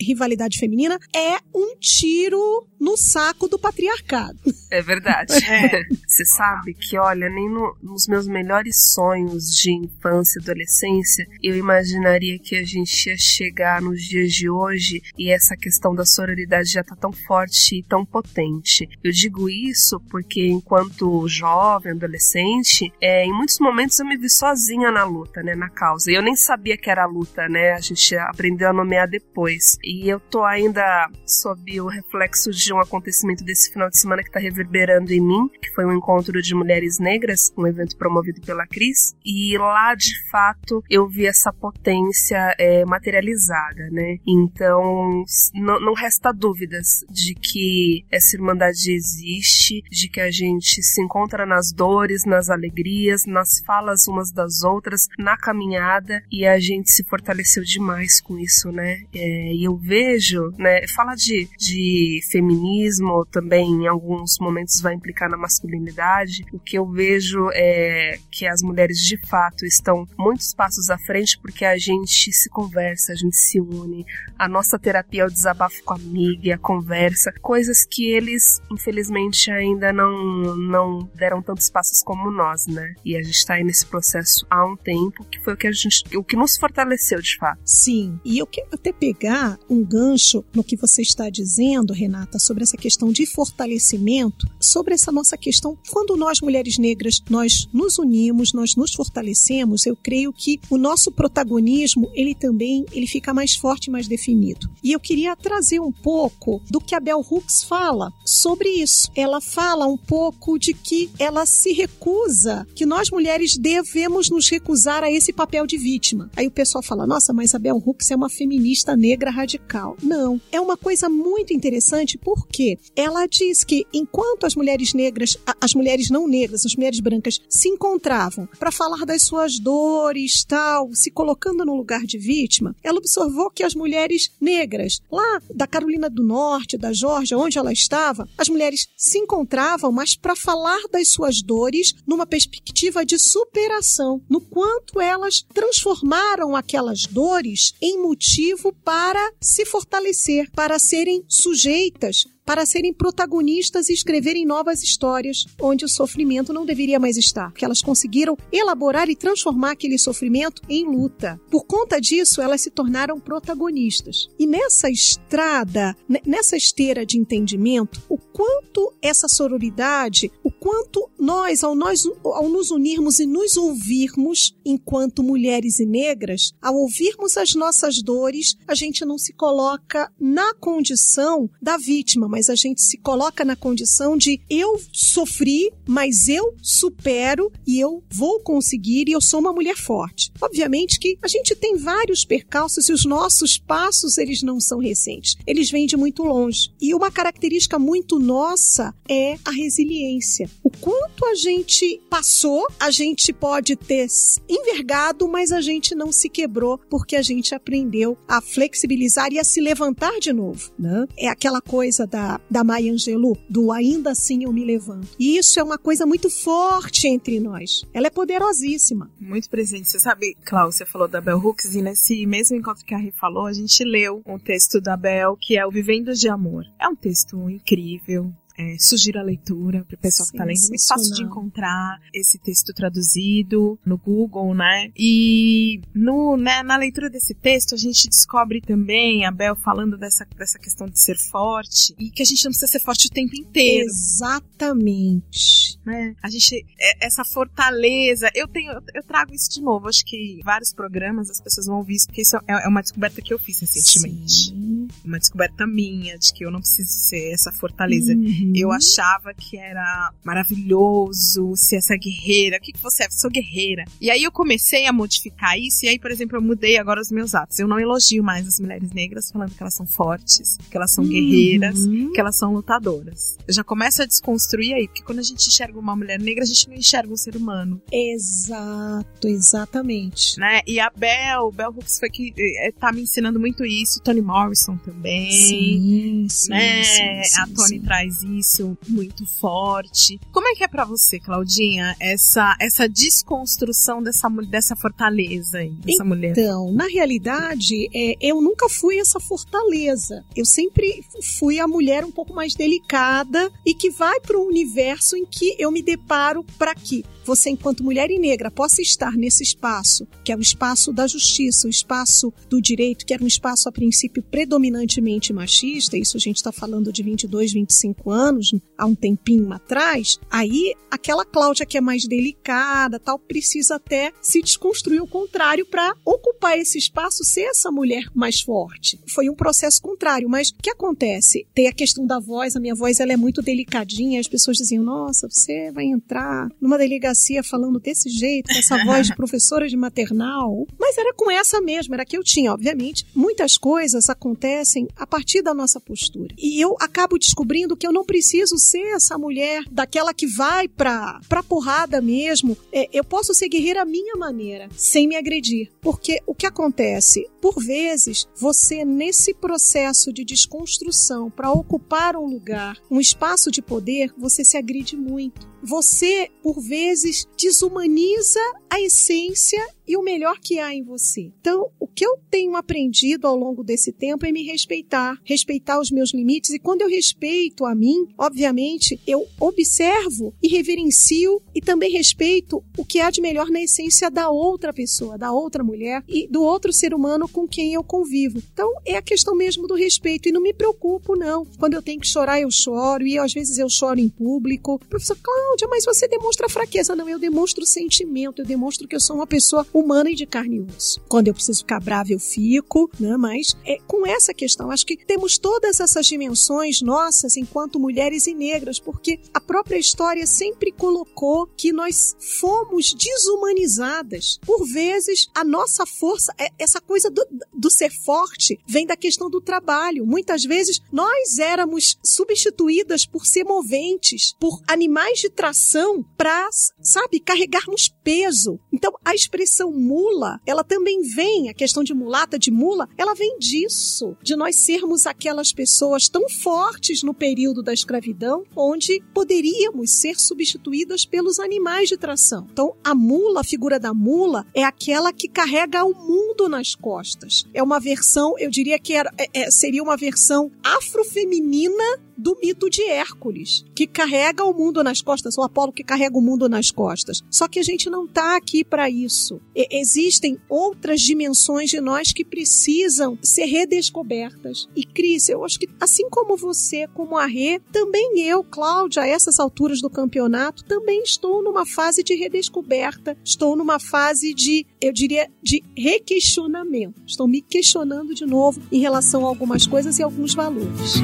rivalidade 0.00 0.58
feminina, 0.58 0.98
é 1.14 1.38
um 1.54 1.76
tiro 1.78 2.66
no 2.78 2.96
saco 2.96 3.46
do 3.46 3.58
patriarcado. 3.58 4.38
É 4.70 4.80
verdade. 4.80 5.34
É. 5.50 5.82
Você 6.06 6.24
sabe 6.24 6.74
que, 6.74 6.96
olha, 6.96 7.28
nem 7.28 7.48
no, 7.50 7.76
nos 7.82 8.06
meus 8.06 8.26
melhores 8.26 8.92
sonhos 8.92 9.56
de 9.56 9.72
infância 9.72 10.38
e 10.38 10.42
adolescência, 10.42 11.26
eu 11.42 11.56
imaginaria 11.56 12.38
que 12.38 12.56
a 12.56 12.64
gente 12.64 13.08
ia 13.08 13.16
chegar 13.18 13.82
nos 13.82 14.00
dias 14.00 14.30
de 14.30 14.48
hoje 14.48 15.02
e 15.18 15.30
essa 15.30 15.56
questão 15.56 15.94
da 15.94 16.04
sororidade 16.06 16.70
já 16.70 16.84
tá 16.84 16.94
tão 16.94 17.12
forte 17.12 17.78
e 17.78 17.82
tão 17.82 18.06
potente. 18.06 18.88
Eu 19.02 19.10
digo 19.10 19.29
isso 19.48 20.00
porque, 20.10 20.46
enquanto 20.46 21.26
jovem, 21.28 21.92
adolescente, 21.92 22.92
é, 23.00 23.24
em 23.24 23.32
muitos 23.32 23.58
momentos 23.58 23.98
eu 23.98 24.06
me 24.06 24.16
vi 24.16 24.28
sozinha 24.28 24.90
na 24.90 25.04
luta, 25.04 25.42
né, 25.42 25.54
na 25.54 25.68
causa. 25.68 26.10
E 26.10 26.14
eu 26.14 26.22
nem 26.22 26.36
sabia 26.36 26.76
que 26.76 26.90
era 26.90 27.06
luta, 27.06 27.48
né? 27.48 27.72
A 27.72 27.80
gente 27.80 28.16
aprendeu 28.16 28.70
a 28.70 28.72
nomear 28.72 29.08
depois. 29.08 29.76
E 29.82 30.08
eu 30.08 30.18
tô 30.18 30.42
ainda 30.42 31.08
sob 31.26 31.80
o 31.80 31.86
reflexo 31.86 32.50
de 32.50 32.72
um 32.72 32.80
acontecimento 32.80 33.44
desse 33.44 33.72
final 33.72 33.88
de 33.88 33.98
semana 33.98 34.22
que 34.22 34.30
tá 34.30 34.40
reverberando 34.40 35.12
em 35.12 35.20
mim, 35.20 35.48
que 35.60 35.70
foi 35.74 35.84
um 35.84 35.92
encontro 35.92 36.40
de 36.40 36.54
mulheres 36.54 36.98
negras, 36.98 37.52
um 37.56 37.66
evento 37.66 37.96
promovido 37.96 38.40
pela 38.40 38.66
Cris. 38.66 39.14
E 39.24 39.56
lá, 39.58 39.94
de 39.94 40.28
fato, 40.30 40.82
eu 40.88 41.08
vi 41.08 41.26
essa 41.26 41.52
potência 41.52 42.54
é, 42.58 42.84
materializada, 42.84 43.88
né? 43.90 44.18
Então, 44.26 45.24
não, 45.54 45.80
não 45.80 45.94
resta 45.94 46.32
dúvidas 46.32 47.04
de 47.10 47.34
que 47.34 48.04
essa 48.10 48.36
irmandade 48.36 48.92
existe, 48.92 49.19
de 49.20 50.08
que 50.08 50.20
a 50.20 50.30
gente 50.30 50.82
se 50.82 51.02
encontra 51.02 51.46
nas 51.46 51.72
dores, 51.72 52.24
nas 52.24 52.48
alegrias, 52.48 53.24
nas 53.26 53.60
falas 53.60 54.06
umas 54.06 54.30
das 54.32 54.62
outras, 54.62 55.06
na 55.18 55.36
caminhada 55.36 56.22
e 56.30 56.46
a 56.46 56.58
gente 56.58 56.90
se 56.92 57.04
fortaleceu 57.04 57.62
demais 57.62 58.20
com 58.20 58.38
isso, 58.38 58.70
né? 58.70 59.02
É, 59.14 59.52
e 59.52 59.64
eu 59.64 59.76
vejo, 59.76 60.52
né? 60.58 60.86
Fala 60.94 61.14
de, 61.14 61.48
de 61.58 62.20
feminismo 62.30 63.24
também 63.26 63.70
em 63.70 63.86
alguns 63.86 64.38
momentos 64.38 64.80
vai 64.80 64.94
implicar 64.94 65.28
na 65.28 65.36
masculinidade. 65.36 66.44
O 66.52 66.58
que 66.58 66.78
eu 66.78 66.86
vejo 66.90 67.48
é 67.52 68.18
que 68.30 68.46
as 68.46 68.62
mulheres 68.62 68.98
de 68.98 69.16
fato 69.26 69.64
estão 69.64 70.06
muitos 70.18 70.54
passos 70.54 70.90
à 70.90 70.98
frente 70.98 71.38
porque 71.40 71.64
a 71.64 71.76
gente 71.76 72.32
se 72.32 72.48
conversa, 72.48 73.12
a 73.12 73.16
gente 73.16 73.36
se 73.36 73.60
une. 73.60 74.04
A 74.38 74.48
nossa 74.48 74.78
terapia 74.78 75.22
é 75.22 75.26
o 75.26 75.30
desabafo 75.30 75.82
com 75.84 75.94
a 75.94 75.96
amiga, 75.96 76.54
a 76.54 76.58
conversa, 76.58 77.32
coisas 77.40 77.84
que 77.84 78.10
eles, 78.10 78.60
infelizmente, 78.70 79.09
ainda 79.50 79.92
não, 79.92 80.56
não 80.56 81.10
deram 81.14 81.42
tantos 81.42 81.70
passos 81.70 82.02
como 82.02 82.30
nós, 82.30 82.66
né? 82.66 82.94
E 83.04 83.16
a 83.16 83.22
gente 83.22 83.34
está 83.34 83.54
aí 83.54 83.64
nesse 83.64 83.86
processo 83.86 84.46
há 84.50 84.64
um 84.64 84.76
tempo, 84.76 85.24
que 85.24 85.38
foi 85.40 85.54
o 85.54 85.56
que 85.56 85.66
a 85.66 85.72
gente, 85.72 86.16
o 86.16 86.24
que 86.24 86.36
nos 86.36 86.56
fortaleceu 86.56 87.20
de 87.20 87.36
fato. 87.36 87.60
Sim, 87.64 88.18
e 88.24 88.38
eu 88.38 88.46
quero 88.46 88.68
até 88.72 88.92
pegar 88.92 89.58
um 89.68 89.84
gancho 89.84 90.44
no 90.54 90.64
que 90.64 90.76
você 90.76 91.02
está 91.02 91.30
dizendo, 91.30 91.92
Renata, 91.92 92.38
sobre 92.38 92.62
essa 92.62 92.76
questão 92.76 93.10
de 93.10 93.26
fortalecimento, 93.26 94.46
sobre 94.60 94.94
essa 94.94 95.12
nossa 95.12 95.36
questão, 95.36 95.76
quando 95.90 96.16
nós 96.16 96.40
mulheres 96.40 96.78
negras, 96.78 97.22
nós 97.28 97.68
nos 97.72 97.98
unimos, 97.98 98.52
nós 98.52 98.76
nos 98.76 98.92
fortalecemos, 98.92 99.86
eu 99.86 99.96
creio 99.96 100.32
que 100.32 100.60
o 100.70 100.76
nosso 100.76 101.10
protagonismo, 101.10 102.10
ele 102.14 102.34
também, 102.34 102.84
ele 102.92 103.06
fica 103.06 103.32
mais 103.32 103.54
forte, 103.54 103.90
mais 103.90 104.06
definido. 104.08 104.70
E 104.82 104.92
eu 104.92 105.00
queria 105.00 105.36
trazer 105.36 105.80
um 105.80 105.92
pouco 105.92 106.60
do 106.70 106.80
que 106.80 106.94
a 106.94 107.00
Bell 107.00 107.20
Hooks 107.20 107.64
fala 107.64 108.10
sobre 108.24 108.68
isso. 108.68 108.99
Ela 109.14 109.40
fala 109.40 109.86
um 109.86 109.96
pouco 109.96 110.58
de 110.58 110.74
que 110.74 111.10
ela 111.18 111.46
se 111.46 111.72
recusa, 111.72 112.66
que 112.74 112.86
nós 112.86 113.10
mulheres 113.10 113.56
devemos 113.56 114.30
nos 114.30 114.48
recusar 114.48 115.02
a 115.02 115.10
esse 115.10 115.32
papel 115.32 115.66
de 115.66 115.76
vítima. 115.76 116.30
Aí 116.36 116.46
o 116.46 116.50
pessoal 116.50 116.82
fala: 116.82 117.06
nossa, 117.06 117.32
mas 117.32 117.54
a 117.54 117.58
Bell 117.58 117.82
Hooks 117.84 118.10
é 118.10 118.16
uma 118.16 118.30
feminista 118.30 118.96
negra 118.96 119.30
radical. 119.30 119.96
Não. 120.02 120.40
É 120.50 120.60
uma 120.60 120.76
coisa 120.76 121.08
muito 121.08 121.52
interessante 121.52 122.18
porque 122.18 122.78
ela 122.96 123.26
diz 123.26 123.64
que 123.64 123.86
enquanto 123.92 124.44
as 124.44 124.54
mulheres 124.54 124.92
negras, 124.94 125.36
as 125.60 125.74
mulheres 125.74 126.10
não 126.10 126.26
negras, 126.26 126.66
as 126.66 126.74
mulheres 126.74 127.00
brancas 127.00 127.40
se 127.48 127.68
encontravam 127.68 128.48
para 128.58 128.70
falar 128.70 129.04
das 129.04 129.22
suas 129.22 129.58
dores, 129.58 130.44
tal, 130.44 130.92
se 130.94 131.10
colocando 131.10 131.64
no 131.64 131.76
lugar 131.76 132.04
de 132.04 132.18
vítima, 132.18 132.74
ela 132.82 132.98
observou 132.98 133.50
que 133.50 133.62
as 133.62 133.74
mulheres 133.74 134.30
negras, 134.40 135.00
lá 135.10 135.40
da 135.54 135.66
Carolina 135.66 136.08
do 136.08 136.22
Norte, 136.22 136.76
da 136.76 136.92
Geórgia, 136.92 137.38
onde 137.38 137.58
ela 137.58 137.72
estava, 137.72 138.28
as 138.36 138.48
mulheres 138.48 138.86
se 138.96 139.18
encontravam, 139.18 139.90
mas 139.90 140.14
para 140.14 140.36
falar 140.36 140.80
das 140.90 141.10
suas 141.10 141.42
dores 141.42 141.94
numa 142.06 142.26
perspectiva 142.26 143.04
de 143.04 143.18
superação, 143.18 144.22
no 144.28 144.40
quanto 144.40 145.00
elas 145.00 145.44
transformaram 145.54 146.54
aquelas 146.54 147.02
dores 147.02 147.74
em 147.80 148.02
motivo 148.02 148.72
para 148.84 149.32
se 149.40 149.64
fortalecer, 149.64 150.50
para 150.52 150.78
serem 150.78 151.24
sujeitas 151.28 152.26
para 152.50 152.66
serem 152.66 152.92
protagonistas 152.92 153.88
e 153.88 153.92
escreverem 153.92 154.44
novas 154.44 154.82
histórias 154.82 155.46
onde 155.62 155.84
o 155.84 155.88
sofrimento 155.88 156.52
não 156.52 156.66
deveria 156.66 156.98
mais 156.98 157.16
estar, 157.16 157.52
porque 157.52 157.64
elas 157.64 157.80
conseguiram 157.80 158.36
elaborar 158.50 159.08
e 159.08 159.14
transformar 159.14 159.70
aquele 159.70 159.96
sofrimento 159.96 160.60
em 160.68 160.84
luta. 160.84 161.40
Por 161.48 161.64
conta 161.64 162.00
disso, 162.00 162.42
elas 162.42 162.60
se 162.60 162.72
tornaram 162.72 163.20
protagonistas. 163.20 164.26
E 164.36 164.48
nessa 164.48 164.90
estrada, 164.90 165.94
nessa 166.26 166.56
esteira 166.56 167.06
de 167.06 167.20
entendimento, 167.20 168.02
o 168.08 168.18
quanto 168.18 168.92
essa 169.00 169.28
sororidade, 169.28 170.32
o 170.42 170.50
quanto 170.50 171.08
nós, 171.16 171.62
ao, 171.62 171.76
nós, 171.76 172.02
ao 172.24 172.48
nos 172.48 172.72
unirmos 172.72 173.20
e 173.20 173.26
nos 173.26 173.56
ouvirmos 173.56 174.56
enquanto 174.64 175.22
mulheres 175.22 175.78
e 175.78 175.86
negras, 175.86 176.52
ao 176.60 176.74
ouvirmos 176.74 177.36
as 177.36 177.54
nossas 177.54 178.02
dores, 178.02 178.56
a 178.66 178.74
gente 178.74 179.04
não 179.04 179.18
se 179.18 179.32
coloca 179.32 180.10
na 180.18 180.52
condição 180.54 181.48
da 181.62 181.76
vítima, 181.76 182.28
mas 182.28 182.39
mas 182.40 182.48
a 182.48 182.54
gente 182.54 182.80
se 182.80 182.96
coloca 182.96 183.44
na 183.44 183.54
condição 183.54 184.16
de 184.16 184.40
eu 184.48 184.80
sofri, 184.94 185.70
mas 185.86 186.26
eu 186.26 186.54
supero 186.62 187.52
e 187.66 187.78
eu 187.78 188.02
vou 188.10 188.40
conseguir 188.40 189.06
e 189.06 189.12
eu 189.12 189.20
sou 189.20 189.40
uma 189.40 189.52
mulher 189.52 189.76
forte. 189.76 190.32
Obviamente 190.40 190.98
que 190.98 191.18
a 191.20 191.28
gente 191.28 191.54
tem 191.54 191.76
vários 191.76 192.24
percalços 192.24 192.88
e 192.88 192.94
os 192.94 193.04
nossos 193.04 193.58
passos 193.58 194.16
eles 194.16 194.42
não 194.42 194.58
são 194.58 194.78
recentes, 194.78 195.36
eles 195.46 195.70
vêm 195.70 195.84
de 195.84 195.98
muito 195.98 196.22
longe. 196.22 196.70
E 196.80 196.94
uma 196.94 197.10
característica 197.10 197.78
muito 197.78 198.18
nossa 198.18 198.94
é 199.06 199.36
a 199.44 199.50
resiliência. 199.50 200.48
O 200.64 200.70
quanto 200.70 201.26
a 201.26 201.34
gente 201.34 202.00
passou, 202.08 202.66
a 202.78 202.90
gente 202.90 203.34
pode 203.34 203.76
ter 203.76 204.06
envergado, 204.48 205.28
mas 205.28 205.52
a 205.52 205.60
gente 205.60 205.94
não 205.94 206.10
se 206.10 206.30
quebrou 206.30 206.78
porque 206.88 207.16
a 207.16 207.22
gente 207.22 207.54
aprendeu 207.54 208.16
a 208.26 208.40
flexibilizar 208.40 209.30
e 209.30 209.38
a 209.38 209.44
se 209.44 209.60
levantar 209.60 210.18
de 210.20 210.32
novo. 210.32 210.72
Né? 210.78 211.06
É 211.18 211.28
aquela 211.28 211.60
coisa 211.60 212.06
da, 212.06 212.19
da 212.50 212.64
Maya 212.64 212.92
Angelou, 212.92 213.36
do 213.48 213.72
ainda 213.72 214.10
assim 214.10 214.44
eu 214.44 214.52
me 214.52 214.64
levanto. 214.64 215.08
E 215.18 215.38
isso 215.38 215.58
é 215.58 215.62
uma 215.62 215.78
coisa 215.78 216.06
muito 216.06 216.30
forte 216.30 217.06
entre 217.06 217.40
nós. 217.40 217.84
Ela 217.92 218.08
é 218.08 218.10
poderosíssima. 218.10 219.10
Muito 219.20 219.48
presente. 219.48 219.88
Você 219.88 219.98
sabe, 219.98 220.36
Klaus, 220.44 220.76
você 220.76 220.86
falou 220.86 221.08
da 221.08 221.20
Bell 221.20 221.38
Hooks 221.38 221.74
e 221.74 221.82
nesse 221.82 222.26
mesmo 222.26 222.56
encontro 222.56 222.84
que 222.84 222.94
a 222.94 222.98
Rê 222.98 223.12
falou, 223.12 223.46
a 223.46 223.52
gente 223.52 223.84
leu 223.84 224.22
um 224.26 224.38
texto 224.38 224.80
da 224.80 224.96
Bell 224.96 225.36
que 225.40 225.56
é 225.56 225.66
o 225.66 225.70
Vivendo 225.70 226.12
de 226.12 226.28
Amor. 226.28 226.64
É 226.80 226.88
um 226.88 226.96
texto 226.96 227.48
incrível, 227.48 228.32
é, 228.60 228.76
sugiro 228.78 229.18
a 229.18 229.22
leitura 229.22 229.84
para 229.84 229.94
o 229.94 229.98
pessoal 229.98 230.28
que 230.28 230.34
está 230.34 230.44
lendo. 230.44 230.64
É 230.64 230.68
muito 230.68 230.86
fácil 230.86 231.14
de 231.14 231.22
encontrar 231.22 231.98
esse 232.12 232.38
texto 232.38 232.74
traduzido 232.74 233.78
no 233.84 233.96
Google, 233.96 234.54
né? 234.54 234.90
E 234.96 235.80
no, 235.94 236.36
né, 236.36 236.62
na 236.62 236.76
leitura 236.76 237.08
desse 237.08 237.34
texto 237.34 237.74
a 237.74 237.78
gente 237.78 238.08
descobre 238.08 238.60
também 238.60 239.24
a 239.24 239.30
Bel 239.30 239.56
falando 239.56 239.96
dessa, 239.96 240.26
dessa 240.36 240.58
questão 240.58 240.86
de 240.86 241.00
ser 241.00 241.16
forte 241.16 241.94
e 241.98 242.10
que 242.10 242.22
a 242.22 242.26
gente 242.26 242.44
não 242.44 242.50
precisa 242.50 242.70
ser 242.70 242.80
forte 242.80 243.06
o 243.06 243.10
tempo 243.10 243.34
inteiro. 243.34 243.86
Exatamente. 243.86 245.78
Né? 245.84 246.14
A 246.22 246.28
gente, 246.28 246.66
é, 246.78 247.06
essa 247.06 247.24
fortaleza, 247.24 248.30
eu 248.34 248.46
tenho, 248.46 248.72
eu 248.94 249.02
trago 249.02 249.32
isso 249.34 249.50
de 249.50 249.62
novo. 249.62 249.88
Acho 249.88 250.04
que 250.04 250.40
vários 250.44 250.74
programas 250.74 251.30
as 251.30 251.40
pessoas 251.40 251.66
vão 251.66 251.78
ouvir 251.78 251.94
isso 251.94 252.06
porque 252.06 252.22
isso 252.22 252.36
é, 252.36 252.64
é 252.64 252.68
uma 252.68 252.82
descoberta 252.82 253.22
que 253.22 253.32
eu 253.32 253.38
fiz 253.38 253.58
recentemente. 253.60 254.50
Sim. 254.50 254.88
Uma 255.04 255.18
descoberta 255.18 255.66
minha 255.66 256.18
de 256.18 256.32
que 256.32 256.44
eu 256.44 256.50
não 256.50 256.60
preciso 256.60 256.90
ser 256.90 257.32
essa 257.32 257.52
fortaleza. 257.52 258.12
Uhum. 258.12 258.49
Eu 258.54 258.68
uhum. 258.68 258.74
achava 258.74 259.32
que 259.34 259.56
era 259.56 260.12
maravilhoso 260.24 261.52
ser 261.56 261.76
essa 261.76 261.96
guerreira. 261.96 262.56
O 262.56 262.60
que, 262.60 262.72
que 262.72 262.82
você 262.82 263.04
é? 263.04 263.06
Eu 263.06 263.10
sou 263.12 263.30
guerreira. 263.30 263.84
E 264.00 264.10
aí 264.10 264.22
eu 264.22 264.32
comecei 264.32 264.86
a 264.86 264.92
modificar 264.92 265.58
isso, 265.58 265.84
e 265.84 265.88
aí, 265.88 265.98
por 265.98 266.10
exemplo, 266.10 266.36
eu 266.36 266.42
mudei 266.42 266.78
agora 266.78 267.00
os 267.00 267.10
meus 267.10 267.34
atos. 267.34 267.58
Eu 267.58 267.68
não 267.68 267.78
elogio 267.78 268.22
mais 268.22 268.46
as 268.46 268.60
mulheres 268.60 268.92
negras 268.92 269.30
falando 269.30 269.54
que 269.54 269.62
elas 269.62 269.74
são 269.74 269.86
fortes, 269.86 270.56
que 270.70 270.76
elas 270.76 270.92
são 270.92 271.04
uhum. 271.04 271.10
guerreiras, 271.10 271.86
que 272.12 272.20
elas 272.20 272.36
são 272.36 272.52
lutadoras. 272.52 273.36
Eu 273.46 273.54
já 273.54 273.64
começo 273.64 274.02
a 274.02 274.06
desconstruir 274.06 274.74
aí, 274.74 274.86
porque 274.86 275.02
quando 275.02 275.18
a 275.18 275.22
gente 275.22 275.48
enxerga 275.48 275.78
uma 275.78 275.96
mulher 275.96 276.18
negra, 276.18 276.44
a 276.44 276.46
gente 276.46 276.68
não 276.68 276.76
enxerga 276.76 277.12
um 277.12 277.16
ser 277.16 277.36
humano. 277.36 277.80
Exato, 277.92 279.28
exatamente. 279.28 280.38
Né? 280.38 280.60
E 280.66 280.78
a 280.80 280.90
Bell, 280.90 281.50
Bell 281.52 281.70
Hooks 281.70 281.98
foi 281.98 282.10
que 282.10 282.32
é, 282.38 282.72
tá 282.72 282.92
me 282.92 283.02
ensinando 283.02 283.38
muito 283.38 283.64
isso, 283.64 284.00
Toni 284.00 284.22
Morrison 284.22 284.76
também. 284.78 285.30
Sim, 285.30 286.26
sim, 286.28 286.50
né? 286.50 286.82
sim, 286.82 287.24
sim 287.24 287.40
a 287.40 287.46
Toni 287.46 287.68
sim. 287.68 287.80
traz 287.80 288.22
isso 288.22 288.39
muito 288.88 289.26
forte. 289.26 290.20
Como 290.32 290.48
é 290.48 290.54
que 290.54 290.64
é 290.64 290.68
para 290.68 290.84
você, 290.84 291.18
Claudinha, 291.18 291.96
essa 292.00 292.56
essa 292.60 292.88
desconstrução 292.88 294.02
dessa 294.02 294.28
dessa 294.48 294.76
fortaleza 294.76 295.58
aí, 295.58 295.70
dessa 295.70 295.94
então, 295.94 296.06
mulher? 296.06 296.30
Então, 296.32 296.72
na 296.72 296.86
realidade, 296.86 297.88
é, 297.94 298.16
eu 298.20 298.40
nunca 298.40 298.68
fui 298.68 298.98
essa 298.98 299.20
fortaleza. 299.20 300.24
Eu 300.36 300.44
sempre 300.44 301.04
fui 301.38 301.58
a 301.58 301.66
mulher 301.66 302.04
um 302.04 302.10
pouco 302.10 302.34
mais 302.34 302.54
delicada 302.54 303.50
e 303.64 303.74
que 303.74 303.90
vai 303.90 304.20
para 304.20 304.38
um 304.38 304.46
universo 304.46 305.16
em 305.16 305.24
que 305.24 305.54
eu 305.58 305.70
me 305.70 305.82
deparo 305.82 306.44
para 306.58 306.74
que 306.74 307.04
você, 307.30 307.48
enquanto 307.48 307.84
mulher 307.84 308.10
e 308.10 308.18
negra, 308.18 308.50
possa 308.50 308.82
estar 308.82 309.12
nesse 309.12 309.44
espaço, 309.44 310.04
que 310.24 310.32
é 310.32 310.36
o 310.36 310.40
espaço 310.40 310.92
da 310.92 311.06
justiça, 311.06 311.68
o 311.68 311.70
espaço 311.70 312.32
do 312.48 312.60
direito, 312.60 313.06
que 313.06 313.14
era 313.14 313.22
um 313.22 313.26
espaço 313.28 313.68
a 313.68 313.72
princípio 313.72 314.20
predominantemente 314.20 315.32
machista, 315.32 315.96
isso 315.96 316.16
a 316.16 316.20
gente 316.20 316.38
está 316.38 316.50
falando 316.50 316.92
de 316.92 317.04
22, 317.04 317.52
25 317.52 318.10
anos, 318.10 318.52
há 318.76 318.84
um 318.84 318.96
tempinho 318.96 319.52
atrás, 319.52 320.18
aí 320.28 320.74
aquela 320.90 321.24
Cláudia 321.24 321.64
que 321.64 321.78
é 321.78 321.80
mais 321.80 322.04
delicada, 322.04 322.98
tal, 322.98 323.16
precisa 323.16 323.76
até 323.76 324.12
se 324.20 324.42
desconstruir 324.42 325.00
o 325.00 325.06
contrário 325.06 325.64
para 325.64 325.94
ocupar 326.04 326.58
esse 326.58 326.78
espaço, 326.78 327.22
ser 327.22 327.42
essa 327.42 327.70
mulher 327.70 328.06
mais 328.12 328.40
forte. 328.40 328.98
Foi 329.06 329.30
um 329.30 329.36
processo 329.36 329.80
contrário, 329.80 330.28
mas 330.28 330.50
o 330.50 330.56
que 330.60 330.70
acontece? 330.70 331.46
Tem 331.54 331.68
a 331.68 331.72
questão 331.72 332.04
da 332.04 332.18
voz, 332.18 332.56
a 332.56 332.60
minha 332.60 332.74
voz 332.74 332.98
ela 332.98 333.12
é 333.12 333.16
muito 333.16 333.40
delicadinha, 333.40 334.18
as 334.18 334.26
pessoas 334.26 334.56
diziam, 334.56 334.82
nossa, 334.82 335.28
você 335.30 335.70
vai 335.70 335.84
entrar 335.84 336.48
numa 336.60 336.76
delegacia 336.76 337.19
falando 337.42 337.78
desse 337.78 338.08
jeito, 338.08 338.52
com 338.52 338.58
essa 338.58 338.84
voz 338.84 339.06
de 339.06 339.14
professora 339.16 339.68
de 339.68 339.76
maternal. 339.76 340.66
Mas 340.78 340.96
era 340.98 341.12
com 341.14 341.30
essa 341.30 341.60
mesmo, 341.60 341.94
era 341.94 342.04
que 342.04 342.16
eu 342.16 342.24
tinha, 342.24 342.52
obviamente. 342.52 343.06
Muitas 343.14 343.56
coisas 343.56 344.08
acontecem 344.08 344.88
a 344.96 345.06
partir 345.06 345.42
da 345.42 345.54
nossa 345.54 345.80
postura. 345.80 346.34
E 346.38 346.60
eu 346.60 346.76
acabo 346.80 347.18
descobrindo 347.18 347.76
que 347.76 347.86
eu 347.86 347.92
não 347.92 348.04
preciso 348.04 348.56
ser 348.58 348.94
essa 348.94 349.18
mulher 349.18 349.62
daquela 349.70 350.14
que 350.14 350.26
vai 350.26 350.66
pra, 350.68 351.20
pra 351.28 351.42
porrada 351.42 352.00
mesmo. 352.00 352.56
É, 352.72 352.88
eu 352.92 353.04
posso 353.04 353.34
ser 353.34 353.48
guerreira 353.48 353.82
à 353.82 353.84
minha 353.84 354.16
maneira, 354.16 354.68
sem 354.76 355.06
me 355.06 355.16
agredir. 355.16 355.70
Porque 355.80 356.18
o 356.26 356.34
que 356.34 356.46
acontece? 356.46 357.28
Por 357.40 357.62
vezes, 357.62 358.26
você, 358.36 358.84
nesse 358.84 359.34
processo 359.34 360.12
de 360.12 360.24
desconstrução 360.24 361.30
para 361.30 361.50
ocupar 361.50 362.16
um 362.16 362.26
lugar, 362.26 362.76
um 362.90 363.00
espaço 363.00 363.50
de 363.50 363.62
poder, 363.62 364.12
você 364.16 364.44
se 364.44 364.56
agride 364.56 364.96
muito. 364.96 365.48
Você, 365.62 366.30
por 366.42 366.60
vezes, 366.60 367.09
desumaniza 367.36 368.40
a 368.68 368.80
essência 368.80 369.66
e 369.90 369.96
o 369.96 370.02
melhor 370.02 370.38
que 370.38 370.60
há 370.60 370.72
em 370.72 370.84
você. 370.84 371.32
Então, 371.40 371.68
o 371.80 371.86
que 371.86 372.06
eu 372.06 372.16
tenho 372.30 372.54
aprendido 372.54 373.26
ao 373.26 373.34
longo 373.34 373.64
desse 373.64 373.90
tempo 373.90 374.24
é 374.24 374.30
me 374.30 374.44
respeitar, 374.44 375.18
respeitar 375.24 375.80
os 375.80 375.90
meus 375.90 376.14
limites. 376.14 376.50
E 376.50 376.60
quando 376.60 376.82
eu 376.82 376.88
respeito 376.88 377.66
a 377.66 377.74
mim, 377.74 378.06
obviamente, 378.16 379.00
eu 379.04 379.26
observo 379.40 380.32
e 380.40 380.46
reverencio 380.46 381.42
e 381.52 381.60
também 381.60 381.90
respeito 381.90 382.62
o 382.78 382.84
que 382.84 383.00
há 383.00 383.10
de 383.10 383.20
melhor 383.20 383.50
na 383.50 383.60
essência 383.60 384.08
da 384.08 384.30
outra 384.30 384.72
pessoa, 384.72 385.18
da 385.18 385.32
outra 385.32 385.64
mulher 385.64 386.04
e 386.08 386.28
do 386.28 386.40
outro 386.40 386.72
ser 386.72 386.94
humano 386.94 387.28
com 387.28 387.48
quem 387.48 387.74
eu 387.74 387.82
convivo. 387.82 388.40
Então, 388.52 388.72
é 388.86 388.96
a 388.96 389.02
questão 389.02 389.34
mesmo 389.34 389.66
do 389.66 389.74
respeito. 389.74 390.28
E 390.28 390.32
não 390.32 390.40
me 390.40 390.54
preocupo, 390.54 391.16
não. 391.16 391.44
Quando 391.58 391.74
eu 391.74 391.82
tenho 391.82 391.98
que 391.98 392.06
chorar, 392.06 392.40
eu 392.40 392.50
choro. 392.50 393.04
E 393.04 393.18
às 393.18 393.32
vezes 393.32 393.58
eu 393.58 393.68
choro 393.68 393.98
em 393.98 394.08
público. 394.08 394.78
Professor 394.88 395.18
Cláudia, 395.20 395.66
mas 395.68 395.84
você 395.84 396.06
demonstra 396.06 396.48
fraqueza. 396.48 396.94
Não, 396.94 397.08
eu 397.08 397.18
demonstro 397.18 397.66
sentimento. 397.66 398.42
Eu 398.42 398.46
demonstro 398.46 398.86
que 398.86 398.94
eu 398.94 399.00
sou 399.00 399.16
uma 399.16 399.26
pessoa 399.26 399.64
humana 399.80 400.10
e 400.10 400.14
de 400.14 400.26
carne 400.26 400.56
e 400.56 400.60
osso. 400.60 401.00
Quando 401.08 401.28
eu 401.28 401.34
preciso 401.34 401.60
ficar 401.60 401.80
brava, 401.80 402.12
eu 402.12 402.20
fico, 402.20 402.90
né? 402.98 403.16
Mas 403.16 403.56
é 403.64 403.78
com 403.86 404.06
essa 404.06 404.32
questão, 404.32 404.70
acho 404.70 404.86
que 404.86 404.96
temos 404.96 405.38
todas 405.38 405.80
essas 405.80 406.06
dimensões 406.06 406.80
nossas 406.80 407.36
enquanto 407.36 407.80
mulheres 407.80 408.26
e 408.26 408.34
negras, 408.34 408.78
porque 408.78 409.20
a 409.32 409.40
própria 409.40 409.78
história 409.78 410.26
sempre 410.26 410.72
colocou 410.72 411.46
que 411.46 411.72
nós 411.72 412.16
fomos 412.40 412.94
desumanizadas. 412.94 414.38
Por 414.44 414.66
vezes, 414.66 415.28
a 415.34 415.44
nossa 415.44 415.84
força, 415.86 416.32
é, 416.38 416.48
essa 416.58 416.80
coisa 416.80 417.10
do, 417.10 417.26
do 417.52 417.70
ser 417.70 417.90
forte, 417.90 418.58
vem 418.66 418.86
da 418.86 418.96
questão 418.96 419.30
do 419.30 419.40
trabalho. 419.40 420.06
Muitas 420.06 420.42
vezes, 420.42 420.80
nós 420.92 421.38
éramos 421.38 421.98
substituídas 422.04 423.06
por 423.06 423.26
semoventes, 423.26 424.34
por 424.38 424.60
animais 424.66 425.18
de 425.18 425.30
tração 425.30 426.04
para, 426.16 426.48
sabe, 426.82 427.20
carregarmos 427.20 427.88
peso. 428.02 428.58
Então, 428.72 428.92
a 429.04 429.14
expressão 429.14 429.59
mula, 429.68 430.40
ela 430.46 430.62
também 430.62 431.02
vem, 431.02 431.48
a 431.48 431.54
questão 431.54 431.82
de 431.82 431.92
mulata, 431.92 432.38
de 432.38 432.52
mula, 432.52 432.88
ela 432.96 433.14
vem 433.14 433.36
disso, 433.38 434.16
de 434.22 434.36
nós 434.36 434.56
sermos 434.56 435.06
aquelas 435.06 435.52
pessoas 435.52 436.08
tão 436.08 436.28
fortes 436.28 437.02
no 437.02 437.12
período 437.12 437.62
da 437.62 437.72
escravidão, 437.72 438.44
onde 438.54 439.02
poderíamos 439.12 439.90
ser 439.90 440.20
substituídas 440.20 441.04
pelos 441.04 441.40
animais 441.40 441.88
de 441.88 441.96
tração. 441.96 442.46
Então, 442.52 442.76
a 442.84 442.94
mula, 442.94 443.40
a 443.40 443.44
figura 443.44 443.80
da 443.80 443.92
mula, 443.92 444.46
é 444.54 444.62
aquela 444.62 445.12
que 445.12 445.28
carrega 445.28 445.84
o 445.84 445.92
mundo 445.92 446.48
nas 446.48 446.76
costas. 446.76 447.44
É 447.52 447.62
uma 447.62 447.80
versão, 447.80 448.38
eu 448.38 448.50
diria 448.50 448.78
que 448.78 448.92
era, 448.92 449.12
é, 449.18 449.42
é 449.42 449.50
seria 449.50 449.82
uma 449.82 449.96
versão 449.96 450.50
afrofeminina 450.62 452.00
do 452.20 452.36
mito 452.40 452.68
de 452.68 452.82
Hércules, 452.82 453.64
que 453.74 453.86
carrega 453.86 454.44
o 454.44 454.52
mundo 454.52 454.84
nas 454.84 455.00
costas, 455.00 455.38
o 455.38 455.42
Apolo 455.42 455.72
que 455.72 455.82
carrega 455.82 456.18
o 456.18 456.20
mundo 456.20 456.48
nas 456.48 456.70
costas. 456.70 457.22
Só 457.30 457.48
que 457.48 457.58
a 457.58 457.62
gente 457.62 457.88
não 457.88 458.04
está 458.04 458.36
aqui 458.36 458.62
para 458.62 458.90
isso. 458.90 459.40
E 459.56 459.66
existem 459.70 460.38
outras 460.48 461.00
dimensões 461.00 461.70
de 461.70 461.80
nós 461.80 462.12
que 462.12 462.24
precisam 462.24 463.18
ser 463.22 463.46
redescobertas. 463.46 464.68
E 464.76 464.84
Cris, 464.84 465.28
eu 465.28 465.44
acho 465.44 465.58
que 465.58 465.68
assim 465.80 466.08
como 466.10 466.36
você, 466.36 466.86
como 466.88 467.16
a 467.16 467.24
Rê, 467.24 467.60
também 467.72 468.20
eu, 468.20 468.44
Cláudia, 468.44 469.02
a 469.02 469.06
essas 469.06 469.40
alturas 469.40 469.80
do 469.80 469.88
campeonato, 469.88 470.64
também 470.64 471.02
estou 471.02 471.42
numa 471.42 471.64
fase 471.64 472.02
de 472.02 472.14
redescoberta, 472.14 473.16
estou 473.24 473.56
numa 473.56 473.78
fase 473.78 474.34
de, 474.34 474.66
eu 474.80 474.92
diria, 474.92 475.30
de 475.42 475.62
requestionamento. 475.76 477.00
Estou 477.06 477.26
me 477.26 477.40
questionando 477.40 478.14
de 478.14 478.26
novo 478.26 478.60
em 478.70 478.80
relação 478.80 479.24
a 479.24 479.28
algumas 479.28 479.66
coisas 479.66 479.98
e 479.98 480.02
alguns 480.02 480.34
valores. 480.34 481.00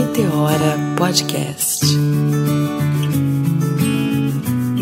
Meteora 0.00 0.78
Podcast. 0.96 1.84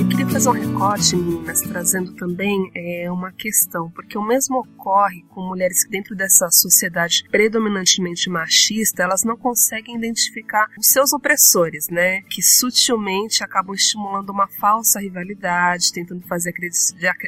Eu 0.09 0.13
queria 0.13 0.33
fazer 0.33 0.49
um 0.49 0.53
recorte, 0.53 1.17
meninas, 1.17 1.61
trazendo 1.61 2.15
também 2.15 2.71
é, 2.75 3.11
uma 3.11 3.31
questão, 3.31 3.91
porque 3.91 4.17
o 4.17 4.23
mesmo 4.23 4.61
ocorre 4.61 5.23
com 5.29 5.47
mulheres 5.47 5.85
que 5.85 5.91
dentro 5.91 6.17
dessa 6.17 6.51
sociedade 6.51 7.25
predominantemente 7.31 8.31
machista, 8.31 9.03
elas 9.03 9.23
não 9.23 9.37
conseguem 9.37 9.97
identificar 9.97 10.67
os 10.79 10.89
seus 10.89 11.13
opressores, 11.13 11.91
né? 11.91 12.23
Que 12.23 12.41
sutilmente 12.41 13.45
acabam 13.45 13.75
estimulando 13.75 14.31
uma 14.31 14.49
falsa 14.49 14.99
rivalidade, 14.99 15.93
tentando 15.93 16.27
fazer 16.27 16.55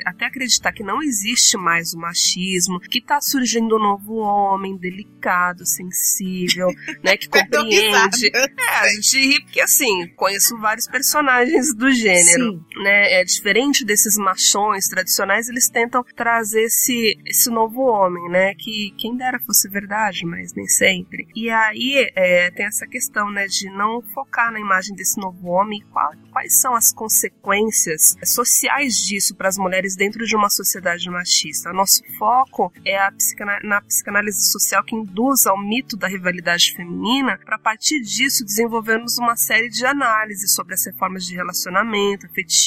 até 0.06 0.24
acreditar 0.24 0.72
que 0.72 0.82
não 0.82 1.02
existe 1.02 1.58
mais 1.58 1.92
o 1.92 1.98
machismo, 1.98 2.80
que 2.80 2.98
está 2.98 3.20
surgindo 3.20 3.76
um 3.76 3.82
novo 3.82 4.14
homem 4.14 4.74
delicado, 4.78 5.66
sensível, 5.66 6.68
né? 7.04 7.14
Que 7.18 7.28
compreende. 7.28 8.30
É, 8.34 8.74
a 8.80 8.88
gente 8.88 9.20
ri 9.20 9.40
porque 9.42 9.60
assim, 9.60 10.08
conheço 10.16 10.56
vários 10.56 10.86
personagens 10.86 11.74
do 11.76 11.90
gênero, 11.90 12.52
Sim. 12.52 12.69
Né? 12.76 13.20
É 13.20 13.24
diferente 13.24 13.84
desses 13.84 14.16
machões 14.16 14.88
tradicionais, 14.88 15.48
eles 15.48 15.68
tentam 15.68 16.04
trazer 16.16 16.64
esse, 16.64 17.18
esse 17.26 17.50
novo 17.50 17.82
homem, 17.82 18.28
né? 18.28 18.54
Que 18.54 18.94
quem 18.98 19.16
dera 19.16 19.40
fosse 19.40 19.68
verdade, 19.68 20.24
mas 20.24 20.54
nem 20.54 20.66
sempre. 20.66 21.28
E 21.34 21.50
aí 21.50 22.10
é, 22.14 22.50
tem 22.50 22.66
essa 22.66 22.86
questão, 22.86 23.30
né? 23.30 23.46
De 23.46 23.70
não 23.70 24.02
focar 24.02 24.52
na 24.52 24.60
imagem 24.60 24.94
desse 24.94 25.18
novo 25.18 25.48
homem, 25.48 25.84
qual, 25.90 26.12
quais 26.30 26.60
são 26.60 26.74
as 26.74 26.92
consequências 26.92 28.16
sociais 28.24 28.96
disso 28.96 29.34
para 29.34 29.48
as 29.48 29.56
mulheres 29.56 29.96
dentro 29.96 30.24
de 30.24 30.36
uma 30.36 30.50
sociedade 30.50 31.08
machista. 31.10 31.72
Nosso 31.72 32.02
foco 32.18 32.72
é 32.84 32.98
a 32.98 33.10
psicana 33.12 33.58
na 33.62 33.80
psicanálise 33.80 34.50
social 34.50 34.84
que 34.84 34.94
induz 34.94 35.46
ao 35.46 35.58
mito 35.58 35.96
da 35.96 36.08
rivalidade 36.08 36.72
feminina, 36.74 37.38
para 37.44 37.56
a 37.56 37.58
partir 37.58 38.00
disso 38.00 38.44
desenvolvermos 38.44 39.18
uma 39.18 39.36
série 39.36 39.68
de 39.68 39.84
análises 39.84 40.54
sobre 40.54 40.74
as 40.74 40.80
formas 40.98 41.24
de 41.24 41.34
relacionamento 41.34 42.26
afetivo, 42.26 42.59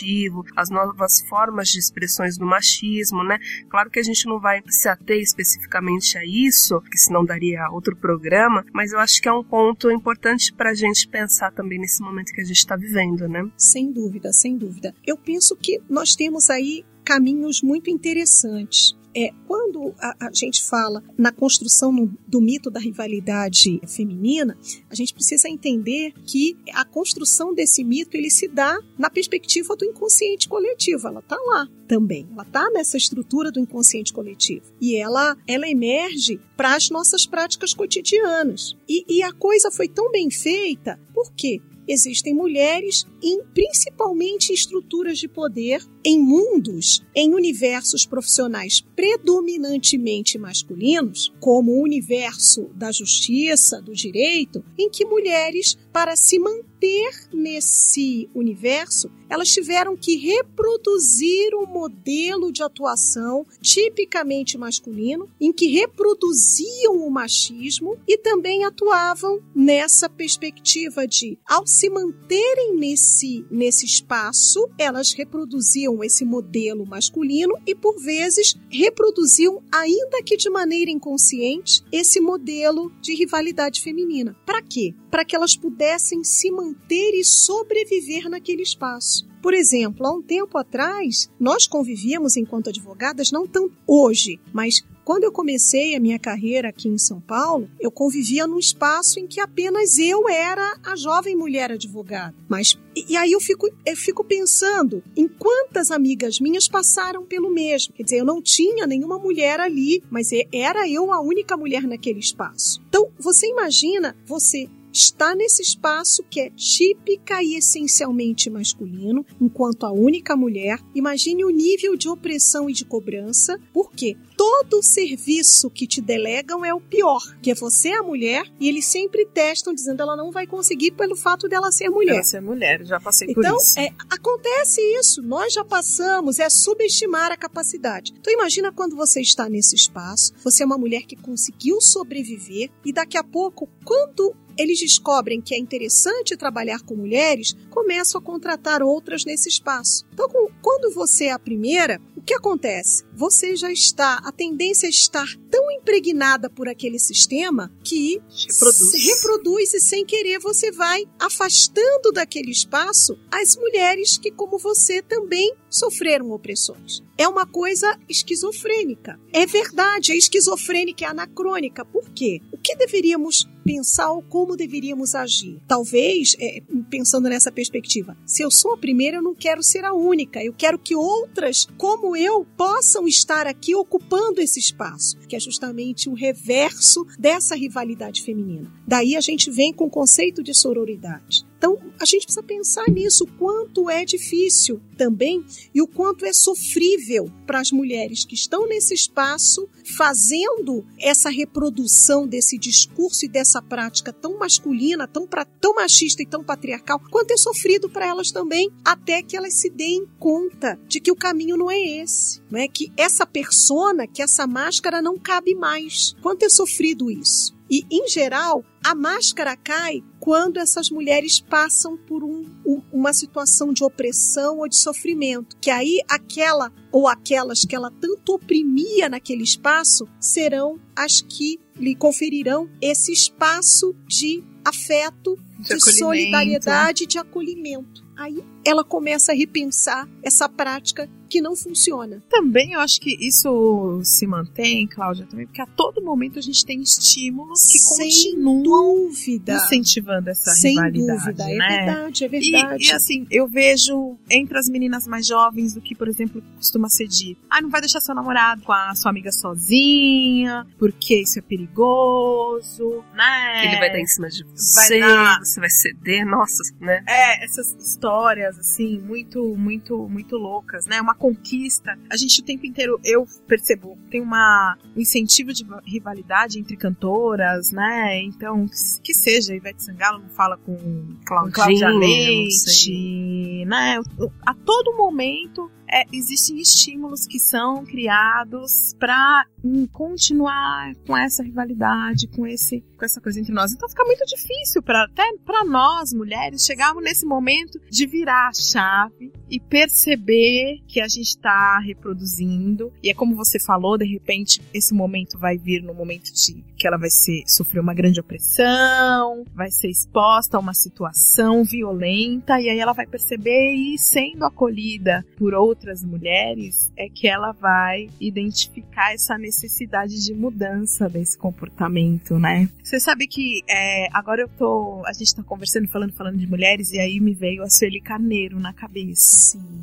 as 0.56 0.70
novas 0.70 1.22
formas 1.28 1.68
de 1.70 1.80
expressões 1.80 2.38
do 2.38 2.46
machismo, 2.46 3.24
né? 3.24 3.38
Claro 3.70 3.90
que 3.90 4.00
a 4.00 4.04
gente 4.04 4.26
não 4.26 4.40
vai 4.40 4.62
se 4.68 4.88
ater 4.88 5.20
especificamente 5.20 6.18
a 6.18 6.26
isso, 6.26 6.82
que 6.82 6.98
senão 6.98 7.26
daria 7.26 7.70
outro 7.72 7.96
programa, 7.96 8.66
mas 8.74 8.92
eu 8.92 9.00
acho 9.00 9.22
que 9.22 9.28
é 9.28 9.34
um 9.34 9.44
ponto 9.44 9.92
importante 9.92 10.54
para 10.54 10.72
a 10.72 10.74
gente 10.74 11.08
pensar 11.08 11.52
também 11.52 11.80
nesse 11.80 12.02
momento 12.02 12.34
que 12.34 12.42
a 12.42 12.46
gente 12.46 12.58
está 12.58 12.76
vivendo, 12.76 13.28
né? 13.28 13.48
Sem 13.58 13.92
dúvida, 13.92 14.32
sem 14.32 14.58
dúvida. 14.58 14.94
Eu 15.06 15.18
penso 15.18 15.56
que 15.56 15.80
nós 15.90 16.16
temos 16.16 16.50
aí 16.50 16.84
caminhos 17.04 17.62
muito 17.62 17.90
interessantes. 17.90 18.96
É, 19.15 19.32
quando 19.48 19.93
a, 20.00 20.27
a, 20.27 20.32
gente 20.34 20.63
fala 20.63 21.03
na 21.17 21.32
construção 21.32 21.91
no, 21.91 22.12
do 22.27 22.41
mito 22.41 22.70
da 22.72 22.79
rivalidade 22.79 23.79
feminina, 23.88 24.58
a 24.89 24.96
gente 24.96 25.13
precisa 25.13 25.48
entender 25.48 26.13
que 26.25 26.58
a 26.74 26.84
construção 26.84 27.53
desse 27.53 27.84
mito 27.84 28.17
ele 28.17 28.29
se 28.29 28.48
dá 28.48 28.79
na 28.98 29.10
perspectiva 29.10 29.75
do 29.75 29.86
inconsciente 29.86 30.48
coletivo. 30.48 31.08
Ela 31.08 31.20
está 31.20 31.38
lá 31.38 31.67
também. 31.88 32.27
Ela 32.32 32.43
está 32.43 32.70
nessa 32.72 32.98
estrutura 32.98 33.51
do 33.51 33.60
inconsciente 33.60 34.12
coletivo. 34.12 34.65
E 34.82 34.96
ela, 34.96 35.38
ela 35.48 35.67
emerge 35.67 36.39
para 36.58 36.75
as 36.75 36.89
nossas 36.89 37.25
práticas 37.25 37.74
cotidianas. 37.74 38.75
E, 38.88 39.05
e 39.08 39.24
a 39.24 39.32
coisa 39.32 39.70
foi 39.72 39.88
tão 39.88 40.12
bem 40.12 40.32
feita, 40.32 41.00
por 41.13 41.32
quê? 41.34 41.62
Existem 41.88 42.34
mulheres, 42.34 43.06
em, 43.22 43.42
principalmente 43.54 44.54
estruturas 44.54 45.18
de 45.18 45.28
poder, 45.28 45.82
em 46.04 46.20
mundos, 46.20 47.04
em 47.16 47.34
universos 47.34 48.06
profissionais 48.06 48.82
predominantemente 48.96 50.38
masculinos, 50.38 51.34
como 51.40 51.72
o 51.72 51.82
universo 51.82 52.70
da 52.75 52.92
justiça, 52.92 53.82
do 53.82 53.94
direito, 53.94 54.63
em 54.78 54.90
que 54.90 55.06
mulheres, 55.06 55.78
para 55.94 56.16
se 56.16 56.40
manter 56.40 57.30
nesse 57.32 58.28
universo, 58.34 59.12
elas 59.30 59.50
tiveram 59.50 59.96
que 59.96 60.18
reproduzir 60.18 61.56
um 61.56 61.66
modelo 61.66 62.52
de 62.52 62.64
atuação 62.64 63.46
tipicamente 63.62 64.58
masculino, 64.58 65.30
em 65.40 65.54
que 65.54 65.68
reproduziam 65.68 66.98
o 66.98 67.10
machismo 67.10 67.98
e 68.08 68.18
também 68.18 68.66
atuavam 68.66 69.40
nessa 69.56 70.10
perspectiva 70.10 71.08
de, 71.08 71.38
ao 71.48 71.66
se 71.66 71.90
manterem 71.90 72.76
nesse, 72.76 73.46
nesse 73.50 73.86
espaço, 73.86 74.68
elas 74.78 75.14
reproduziam 75.14 76.04
esse 76.04 76.26
modelo 76.26 76.86
masculino 76.86 77.56
e, 77.66 77.76
por 77.76 78.00
vezes, 78.00 78.56
reproduziam, 78.70 79.62
ainda 79.72 80.24
que 80.24 80.36
de 80.36 80.50
maneira 80.50 80.92
inconsciente, 80.92 81.84
esse 81.92 82.20
modelo 82.20 82.92
de 83.00 83.14
rivalidade 83.14 83.82
feminina. 83.82 84.36
Para 84.46 84.62
quê? 84.62 84.94
Para 85.10 85.24
que 85.24 85.36
elas 85.36 85.56
pudessem 85.56 85.83
se 86.24 86.52
manter 86.52 87.13
e 87.13 87.24
sobreviver 87.24 88.30
naquele 88.30 88.62
espaço. 88.62 89.28
Por 89.42 89.54
exemplo, 89.54 90.08
há 90.08 90.12
um 90.13 90.22
tempo 90.22 90.58
atrás, 90.58 91.30
nós 91.38 91.68
convivíamos 91.68 92.38
enquanto 92.38 92.70
advogadas, 92.70 93.30
não 93.30 93.46
tão 93.46 93.70
hoje, 93.86 94.40
mas 94.54 94.82
quando 95.04 95.25
eu 95.25 95.34
comecei 95.34 95.96
a 95.96 96.00
minha 96.00 96.18
carreira 96.18 96.70
aqui 96.70 96.88
em 96.88 96.98
São 96.98 97.20
Paulo, 97.20 97.70
eu 97.78 97.92
convivia 97.92 98.48
num 98.48 98.58
espaço 98.58 99.20
em 99.20 99.28
que 99.28 99.42
apenas 99.42 99.98
eu 99.98 100.30
era 100.30 100.80
a 100.82 100.96
jovem 100.96 101.36
mulher 101.36 101.74
advogada. 101.74 102.34
Mas 102.48 102.79
e, 102.96 103.12
e, 103.12 103.18
aí 103.18 103.34
eu 103.34 103.42
fico, 103.42 103.68
eu 103.86 103.98
fico 103.98 104.24
pensando 104.24 105.03
em 105.16 105.27
quantas 105.27 105.92
amigas 105.92 106.40
minhas 106.40 106.70
passaram 106.70 107.25
pelo 107.25 107.51
mesmo. 107.51 107.94
Quer 107.94 108.03
dizer, 108.03 108.20
eu 108.20 108.25
não 108.25 108.42
tinha 108.42 108.88
nenhuma 108.88 109.20
mulher 109.20 109.60
ali, 109.60 110.01
mas 110.10 110.29
era 110.53 110.88
eu 110.88 111.12
a 111.12 111.20
única 111.20 111.57
mulher 111.57 111.84
naquele 111.84 112.20
espaço. 112.20 112.81
Então, 112.88 113.12
você 113.20 113.48
imagina 113.48 114.16
você 114.25 114.70
está 114.94 115.34
nesse 115.34 115.64
espaço 115.64 116.24
que 116.29 116.40
é 116.40 116.50
típica 116.51 117.42
e 117.42 117.56
essencialmente 117.56 118.50
masculino, 118.50 119.25
enquanto 119.42 119.86
a 119.86 119.92
única 119.92 120.36
mulher. 120.36 120.79
Imagine 120.94 121.44
o 121.44 121.50
nível 121.50 121.98
de 121.98 122.08
opressão 122.08 122.70
e 122.70 122.74
de 122.74 122.86
cobrança, 122.86 123.60
porque 123.74 124.16
todo 124.38 124.84
serviço 124.84 125.70
que 125.70 125.88
te 125.88 126.00
delegam 126.00 126.64
é 126.64 126.74
o 126.74 126.79
pior, 126.79 127.22
que 127.42 127.50
é 127.50 127.56
você 127.56 127.90
a 127.90 128.03
mulher 128.03 128.46
e 128.60 128.70
eles 128.70 128.86
sempre 128.86 129.25
testam 129.25 129.74
dizendo 129.74 130.01
ela 130.01 130.16
não 130.16 130.32
vai 130.32 130.46
conseguir 130.46 130.92
pelo 130.92 131.16
fato 131.16 131.48
dela 131.48 131.72
ser 131.72 131.90
mulher. 131.90 132.16
Ela 132.16 132.24
ser 132.24 132.42
mulher, 132.42 132.86
já 132.86 133.00
passei 133.00 133.29
então, 133.32 133.56
por 133.56 133.62
isso. 133.62 133.79
Então, 133.79 133.84
é, 133.84 134.16
acontece 134.16 134.82
isso, 135.00 135.22
nós 135.22 135.53
já 135.53 135.64
passamos, 135.64 136.40
é 136.40 136.50
subestimar 136.50 137.32
a 137.32 137.38
capacidade. 137.38 138.14
Então 138.20 138.34
imagina 138.34 138.72
quando 138.72 138.96
você 138.96 139.22
está 139.22 139.50
nesse 139.50 139.75
espaço, 139.75 140.34
você 140.44 140.64
é 140.64 140.66
uma 140.66 140.77
mulher 140.77 141.03
que 141.03 141.16
conseguiu 141.16 141.82
sobreviver 141.82 142.70
e 142.86 142.94
daqui 142.94 143.18
a 143.18 143.24
pouco, 143.24 143.68
quando 143.84 144.36
eles 144.57 144.79
descobrem 144.79 145.42
que 145.42 145.53
é 145.53 145.57
interessante 145.59 146.37
trabalhar 146.37 146.81
com 146.81 146.96
mulheres, 146.96 147.55
começam 147.70 148.20
a 148.20 148.24
contratar 148.24 148.81
outras 148.81 149.25
nesse 149.25 149.50
espaço. 149.50 150.05
Então, 150.13 150.29
quando 150.61 150.94
você 150.94 151.25
é 151.25 151.31
a 151.31 151.39
primeira, 151.39 152.01
o 152.16 152.22
que 152.22 152.33
acontece? 152.33 153.03
Você 153.13 153.55
já 153.55 153.72
está, 153.72 154.16
a 154.24 154.31
tendência 154.31 154.87
é 154.87 154.89
estar 154.89 155.27
tão 155.51 155.72
impregnada 155.72 156.50
por 156.50 156.70
aquele 156.70 156.98
sistema 156.98 157.72
que 157.83 158.22
reproduz. 158.48 158.92
se 158.92 158.98
reproduz 159.07 159.74
e 159.74 159.79
sem 159.79 160.05
querer 160.05 160.39
você 160.39 160.72
vai 160.72 161.03
afastando 161.20 162.11
daquele 162.13 162.51
espaço 162.51 163.18
as 163.29 163.55
mulheres 163.57 164.18
que, 164.18 164.31
como 164.31 164.57
você, 164.57 165.01
também 165.01 165.53
sofreram 165.70 166.31
opressões. 166.31 167.01
É 167.18 167.27
uma 167.27 167.46
coisa 167.46 168.00
esquizofrênica. 168.07 169.20
É 169.31 169.46
verdade, 169.46 170.11
é 170.11 170.16
esquizofrênica, 170.16 171.05
é 171.05 171.07
anacrônica. 171.07 171.83
Por 171.83 172.09
quê? 172.11 172.42
O 172.51 172.57
que 172.57 172.75
deveríamos 172.75 173.48
pensar 173.64 174.04
como 174.30 174.56
deveríamos 174.56 175.16
agir? 175.16 175.60
Talvez, 175.68 176.36
é, 176.40 176.62
pensando 176.90 177.30
nessa 177.30 177.52
perspectiva, 177.52 178.18
se 178.26 178.44
eu 178.44 178.52
sou 178.52 178.74
a 178.74 178.78
primeira, 178.78 179.18
eu 179.18 179.22
não 179.22 179.34
quero 179.36 179.64
ser 179.64 179.86
a 179.86 179.94
única. 179.94 180.44
Eu 180.44 180.54
quero 180.54 180.78
que 180.78 180.96
outras, 180.96 181.68
como 181.78 182.16
eu, 182.16 182.46
possam 182.58 183.08
estar 183.08 183.48
aqui 183.48 183.76
ocupando 183.76 184.42
esse 184.42 184.60
espaço, 184.60 185.18
que 185.28 185.36
é 185.36 185.40
justamente 185.40 186.10
o 186.10 186.14
reverso 186.14 187.06
dessa 187.18 187.56
rivalidade 187.56 188.22
feminina. 188.22 188.72
Daí 188.88 189.16
a 189.16 189.22
gente 189.22 189.50
vem 189.50 189.74
com 189.74 189.86
o 189.86 189.90
conceito 189.90 190.44
de 190.44 190.54
sororidade. 190.54 191.46
Então, 191.64 191.80
a 191.98 192.04
gente 192.04 192.26
precisa 192.26 192.44
pensar 192.44 192.90
nisso, 192.90 193.24
o 193.24 193.38
quanto 193.38 193.90
é 193.90 194.04
difícil 194.04 194.82
também 194.98 195.46
e 195.74 195.82
o 195.82 195.88
quanto 195.88 196.26
é 196.26 196.34
sofrível 196.34 197.32
para 197.48 197.62
as 197.62 197.72
mulheres 197.72 198.26
que 198.26 198.36
estão 198.36 198.68
nesse 198.68 198.94
espaço 198.94 199.70
fazendo 199.86 200.86
essa 201.00 201.30
reprodução 201.30 202.28
desse 202.28 202.58
discurso 202.58 203.24
e 203.24 203.30
dessa 203.30 203.62
prática 203.62 204.12
tão 204.12 204.38
masculina, 204.38 205.08
tão, 205.08 205.26
pra, 205.26 205.46
tão 205.46 205.76
machista 205.76 206.22
e 206.22 206.26
tão 206.26 206.44
patriarcal, 206.44 207.02
quanto 207.10 207.32
é 207.32 207.38
sofrido 207.38 207.90
para 207.90 208.08
elas 208.08 208.30
também, 208.30 208.70
até 208.84 209.24
que 209.24 209.38
elas 209.38 209.54
se 209.54 209.70
deem 209.70 210.06
conta 210.20 210.78
de 210.86 211.00
que 211.00 211.12
o 211.14 211.16
caminho 211.16 211.56
não 211.56 211.72
é 211.72 211.80
esse, 211.80 212.42
não 212.52 212.60
é 212.60 212.68
que 212.68 212.92
essa 212.98 213.26
persona, 213.26 214.06
que 214.06 214.22
essa 214.22 214.46
máscara 214.46 215.02
não 215.02 215.18
cabe 215.18 215.56
mais. 215.56 216.14
Quanto 216.22 216.44
é 216.44 216.50
sofrido 216.50 217.10
isso? 217.10 217.56
E, 217.74 217.88
em 217.90 218.07
geral, 218.07 218.64
a 218.86 218.94
máscara 218.94 219.57
cai 219.57 220.03
quando 220.20 220.57
essas 220.59 220.92
mulheres 220.92 221.40
passam 221.40 221.98
por 221.98 222.24
um, 222.24 222.46
uma 222.92 223.12
situação 223.14 223.74
de 223.74 223.83
opressão 223.83 224.59
ou 224.59 224.68
de 224.70 224.75
sofrimento. 224.75 225.57
Que 225.59 225.72
aí 225.72 226.00
aquela 226.07 226.72
ou 226.92 227.07
aquelas 227.07 227.66
que 227.66 227.75
ela 227.75 227.90
tanto 227.90 228.36
oprimia 228.36 229.09
naquele 229.09 229.42
espaço 229.42 230.07
serão 230.20 230.79
as 230.96 231.20
que 231.20 231.59
lhe 231.75 231.96
conferirão 231.96 232.70
esse 232.79 233.12
espaço 233.12 233.96
de 234.05 234.44
afeto, 234.64 235.36
de, 235.57 235.70
de 235.70 235.98
solidariedade, 235.98 237.07
de 237.07 237.18
acolhimento. 237.18 238.02
Aí 238.24 238.44
ela 238.66 238.83
começa 238.83 239.31
a 239.31 239.36
repensar 239.36 240.07
essa 240.24 240.48
prática 240.48 241.09
que 241.29 241.42
não 241.42 241.55
funciona. 241.55 242.22
Também 242.29 242.74
eu 242.74 242.79
acho 242.79 243.01
que 243.01 243.18
isso 243.20 244.00
se 244.03 244.27
mantém, 244.27 244.88
Cláudia, 244.88 245.25
também, 245.25 245.48
porque 245.48 245.62
a 245.62 245.66
todo 245.66 246.01
momento 246.01 246.38
a 246.38 246.42
gente 246.42 246.64
tem 246.64 246.79
estímulos 246.81 247.64
que 247.66 247.79
Sem 247.79 248.05
continuam 248.38 249.07
dúvida. 249.07 249.55
incentivando 249.55 250.29
essa 250.29 250.51
Sem 250.51 250.75
rivalidade, 250.75 251.20
dúvida, 251.25 251.46
né? 251.46 251.53
é 251.53 251.86
verdade, 251.86 252.25
é 252.25 252.27
verdade. 252.27 252.83
E, 252.83 252.88
e, 252.88 252.92
assim, 252.92 253.25
eu 253.31 253.48
vejo 253.48 254.16
entre 254.29 254.57
as 254.59 254.70
meninas 254.70 255.07
mais 255.07 255.25
jovens 255.25 255.74
do 255.74 255.81
que, 255.81 255.96
por 255.96 256.07
exemplo, 256.07 256.42
costuma 256.55 256.88
ser 256.88 257.07
dito. 257.07 257.42
Ah, 257.50 257.62
não 257.62 257.70
vai 257.72 257.81
deixar 257.81 258.00
seu 258.00 258.14
namorado 258.14 258.62
com 258.62 258.72
a 258.72 258.94
sua 258.94 259.09
amiga 259.09 259.31
sozinha, 259.31 260.68
porque 260.77 261.22
isso 261.22 261.40
é 261.40 261.42
perigoso, 261.42 263.03
né? 263.16 263.66
Ele 263.66 263.77
vai 263.79 263.92
dar 263.92 264.00
em 264.00 264.05
cima 264.07 264.29
de 264.29 264.44
Vai 264.44 264.53
você, 264.53 265.00
dar. 265.00 265.40
você 265.40 265.59
vai 265.59 265.70
ceder, 265.70 266.25
nossa, 266.27 266.64
né? 266.79 267.03
É, 267.07 267.44
essas 267.44 267.74
histórias, 267.74 268.13
assim, 268.60 269.00
muito, 269.00 269.56
muito, 269.56 270.08
muito 270.10 270.38
loucas, 270.38 270.86
né? 270.86 271.02
Uma 271.02 271.16
conquista. 271.16 271.98
A 272.12 272.18
gente 272.18 272.42
o 272.42 272.46
tempo 272.46 272.66
inteiro, 272.66 273.00
eu 273.04 273.26
percebo, 273.48 273.98
tem 274.10 274.22
uma, 274.22 274.78
um 274.96 275.02
incentivo 275.02 275.54
de 275.54 275.66
rivalidade 275.86 276.60
entre 276.60 276.76
cantoras, 276.76 277.72
né? 277.72 278.22
Então, 278.22 278.66
que 279.04 279.14
seja, 279.14 279.56
Ivete 279.56 279.84
Sangalo 279.84 280.20
não 280.20 280.30
fala 280.30 280.58
com, 280.58 280.76
com 280.76 281.16
Cláudia 281.26 281.52
Claudinha, 281.52 281.90
Leite, 281.90 283.66
né? 283.66 284.00
A 284.46 284.54
todo 284.54 284.96
momento 284.96 285.72
é, 285.94 286.06
existem 286.12 286.60
estímulos 286.60 287.27
que 287.27 287.40
são 287.40 287.86
criados 287.86 288.96
para 289.00 289.46
continuar 289.92 290.96
com 291.06 291.16
essa 291.16 291.44
rivalidade, 291.44 292.27
com 292.27 292.48
esse, 292.48 292.82
com 292.98 293.06
essa 293.06 293.22
coisa 293.22 293.40
entre 293.40 293.53
nós. 293.53 293.72
Então 293.72 293.88
fica 293.88 294.03
muito 294.03 294.25
difícil 294.25 294.82
para 294.82 295.03
até 295.03 295.24
para 295.46 295.64
nós 295.64 296.12
mulheres 296.12 296.66
chegarmos 296.66 297.03
nesse 297.03 297.25
momento 297.25 297.79
de 297.90 298.08
virar 298.08 298.48
a 298.48 298.53
chave 298.53 299.32
e 299.53 299.59
perceber 299.59 300.81
que 300.87 301.00
a 301.00 301.07
gente 301.07 301.27
está 301.27 301.77
reproduzindo. 301.77 302.92
E 303.03 303.11
é 303.11 303.13
como 303.13 303.35
você 303.35 303.59
falou, 303.59 304.00
de 304.00 304.05
repente 304.05 304.59
esse 304.74 304.96
momento 304.96 305.37
vai 305.37 305.59
vir 305.59 305.83
no 305.83 305.94
momento 305.94 306.33
de 306.33 306.63
que 306.75 306.87
ela 306.87 306.98
vai 306.98 307.11
ser 307.11 307.44
sofrer 307.46 307.79
uma 307.79 307.94
grande 307.94 308.20
opressão, 308.20 309.46
vai 309.53 309.70
ser 309.70 309.89
exposta 309.89 310.57
a 310.57 310.59
uma 310.59 310.74
situação 310.74 311.63
violenta 311.63 312.59
e 312.59 312.68
aí 312.68 312.79
ela 312.79 312.94
vai 312.94 313.05
perceber 313.05 313.75
e 313.75 313.96
sendo 313.98 314.44
acolhida 314.44 315.24
por 315.37 315.53
outras 315.53 316.03
mulheres 316.03 316.92
é 316.98 317.07
que 317.07 317.27
ela 317.27 317.51
vai 317.51 318.09
identificar 318.20 319.13
essa 319.13 319.37
necessidade 319.37 320.25
de 320.25 320.33
mudança 320.33 321.07
desse 321.07 321.37
comportamento, 321.37 322.39
né? 322.39 322.68
Você 322.83 323.00
sabe 323.00 323.27
que 323.27 323.61
é, 323.70 324.07
agora 324.11 324.42
eu 324.42 324.50
tô, 324.50 325.03
a 325.05 325.13
gente 325.13 325.35
tá 325.35 325.44
conversando, 325.44 325.87
falando, 325.87 326.13
falando 326.13 326.37
de 326.37 326.48
mulheres 326.48 326.92
e 326.92 327.00
aí 327.00 327.20
me 327.20 327.35
veio 327.35 327.61
a 327.61 327.70
Sueli 327.70 328.01
Carneiro 328.01 328.59
na 328.59 328.74
cabeça. 328.74 329.43
Sim. 329.44 329.74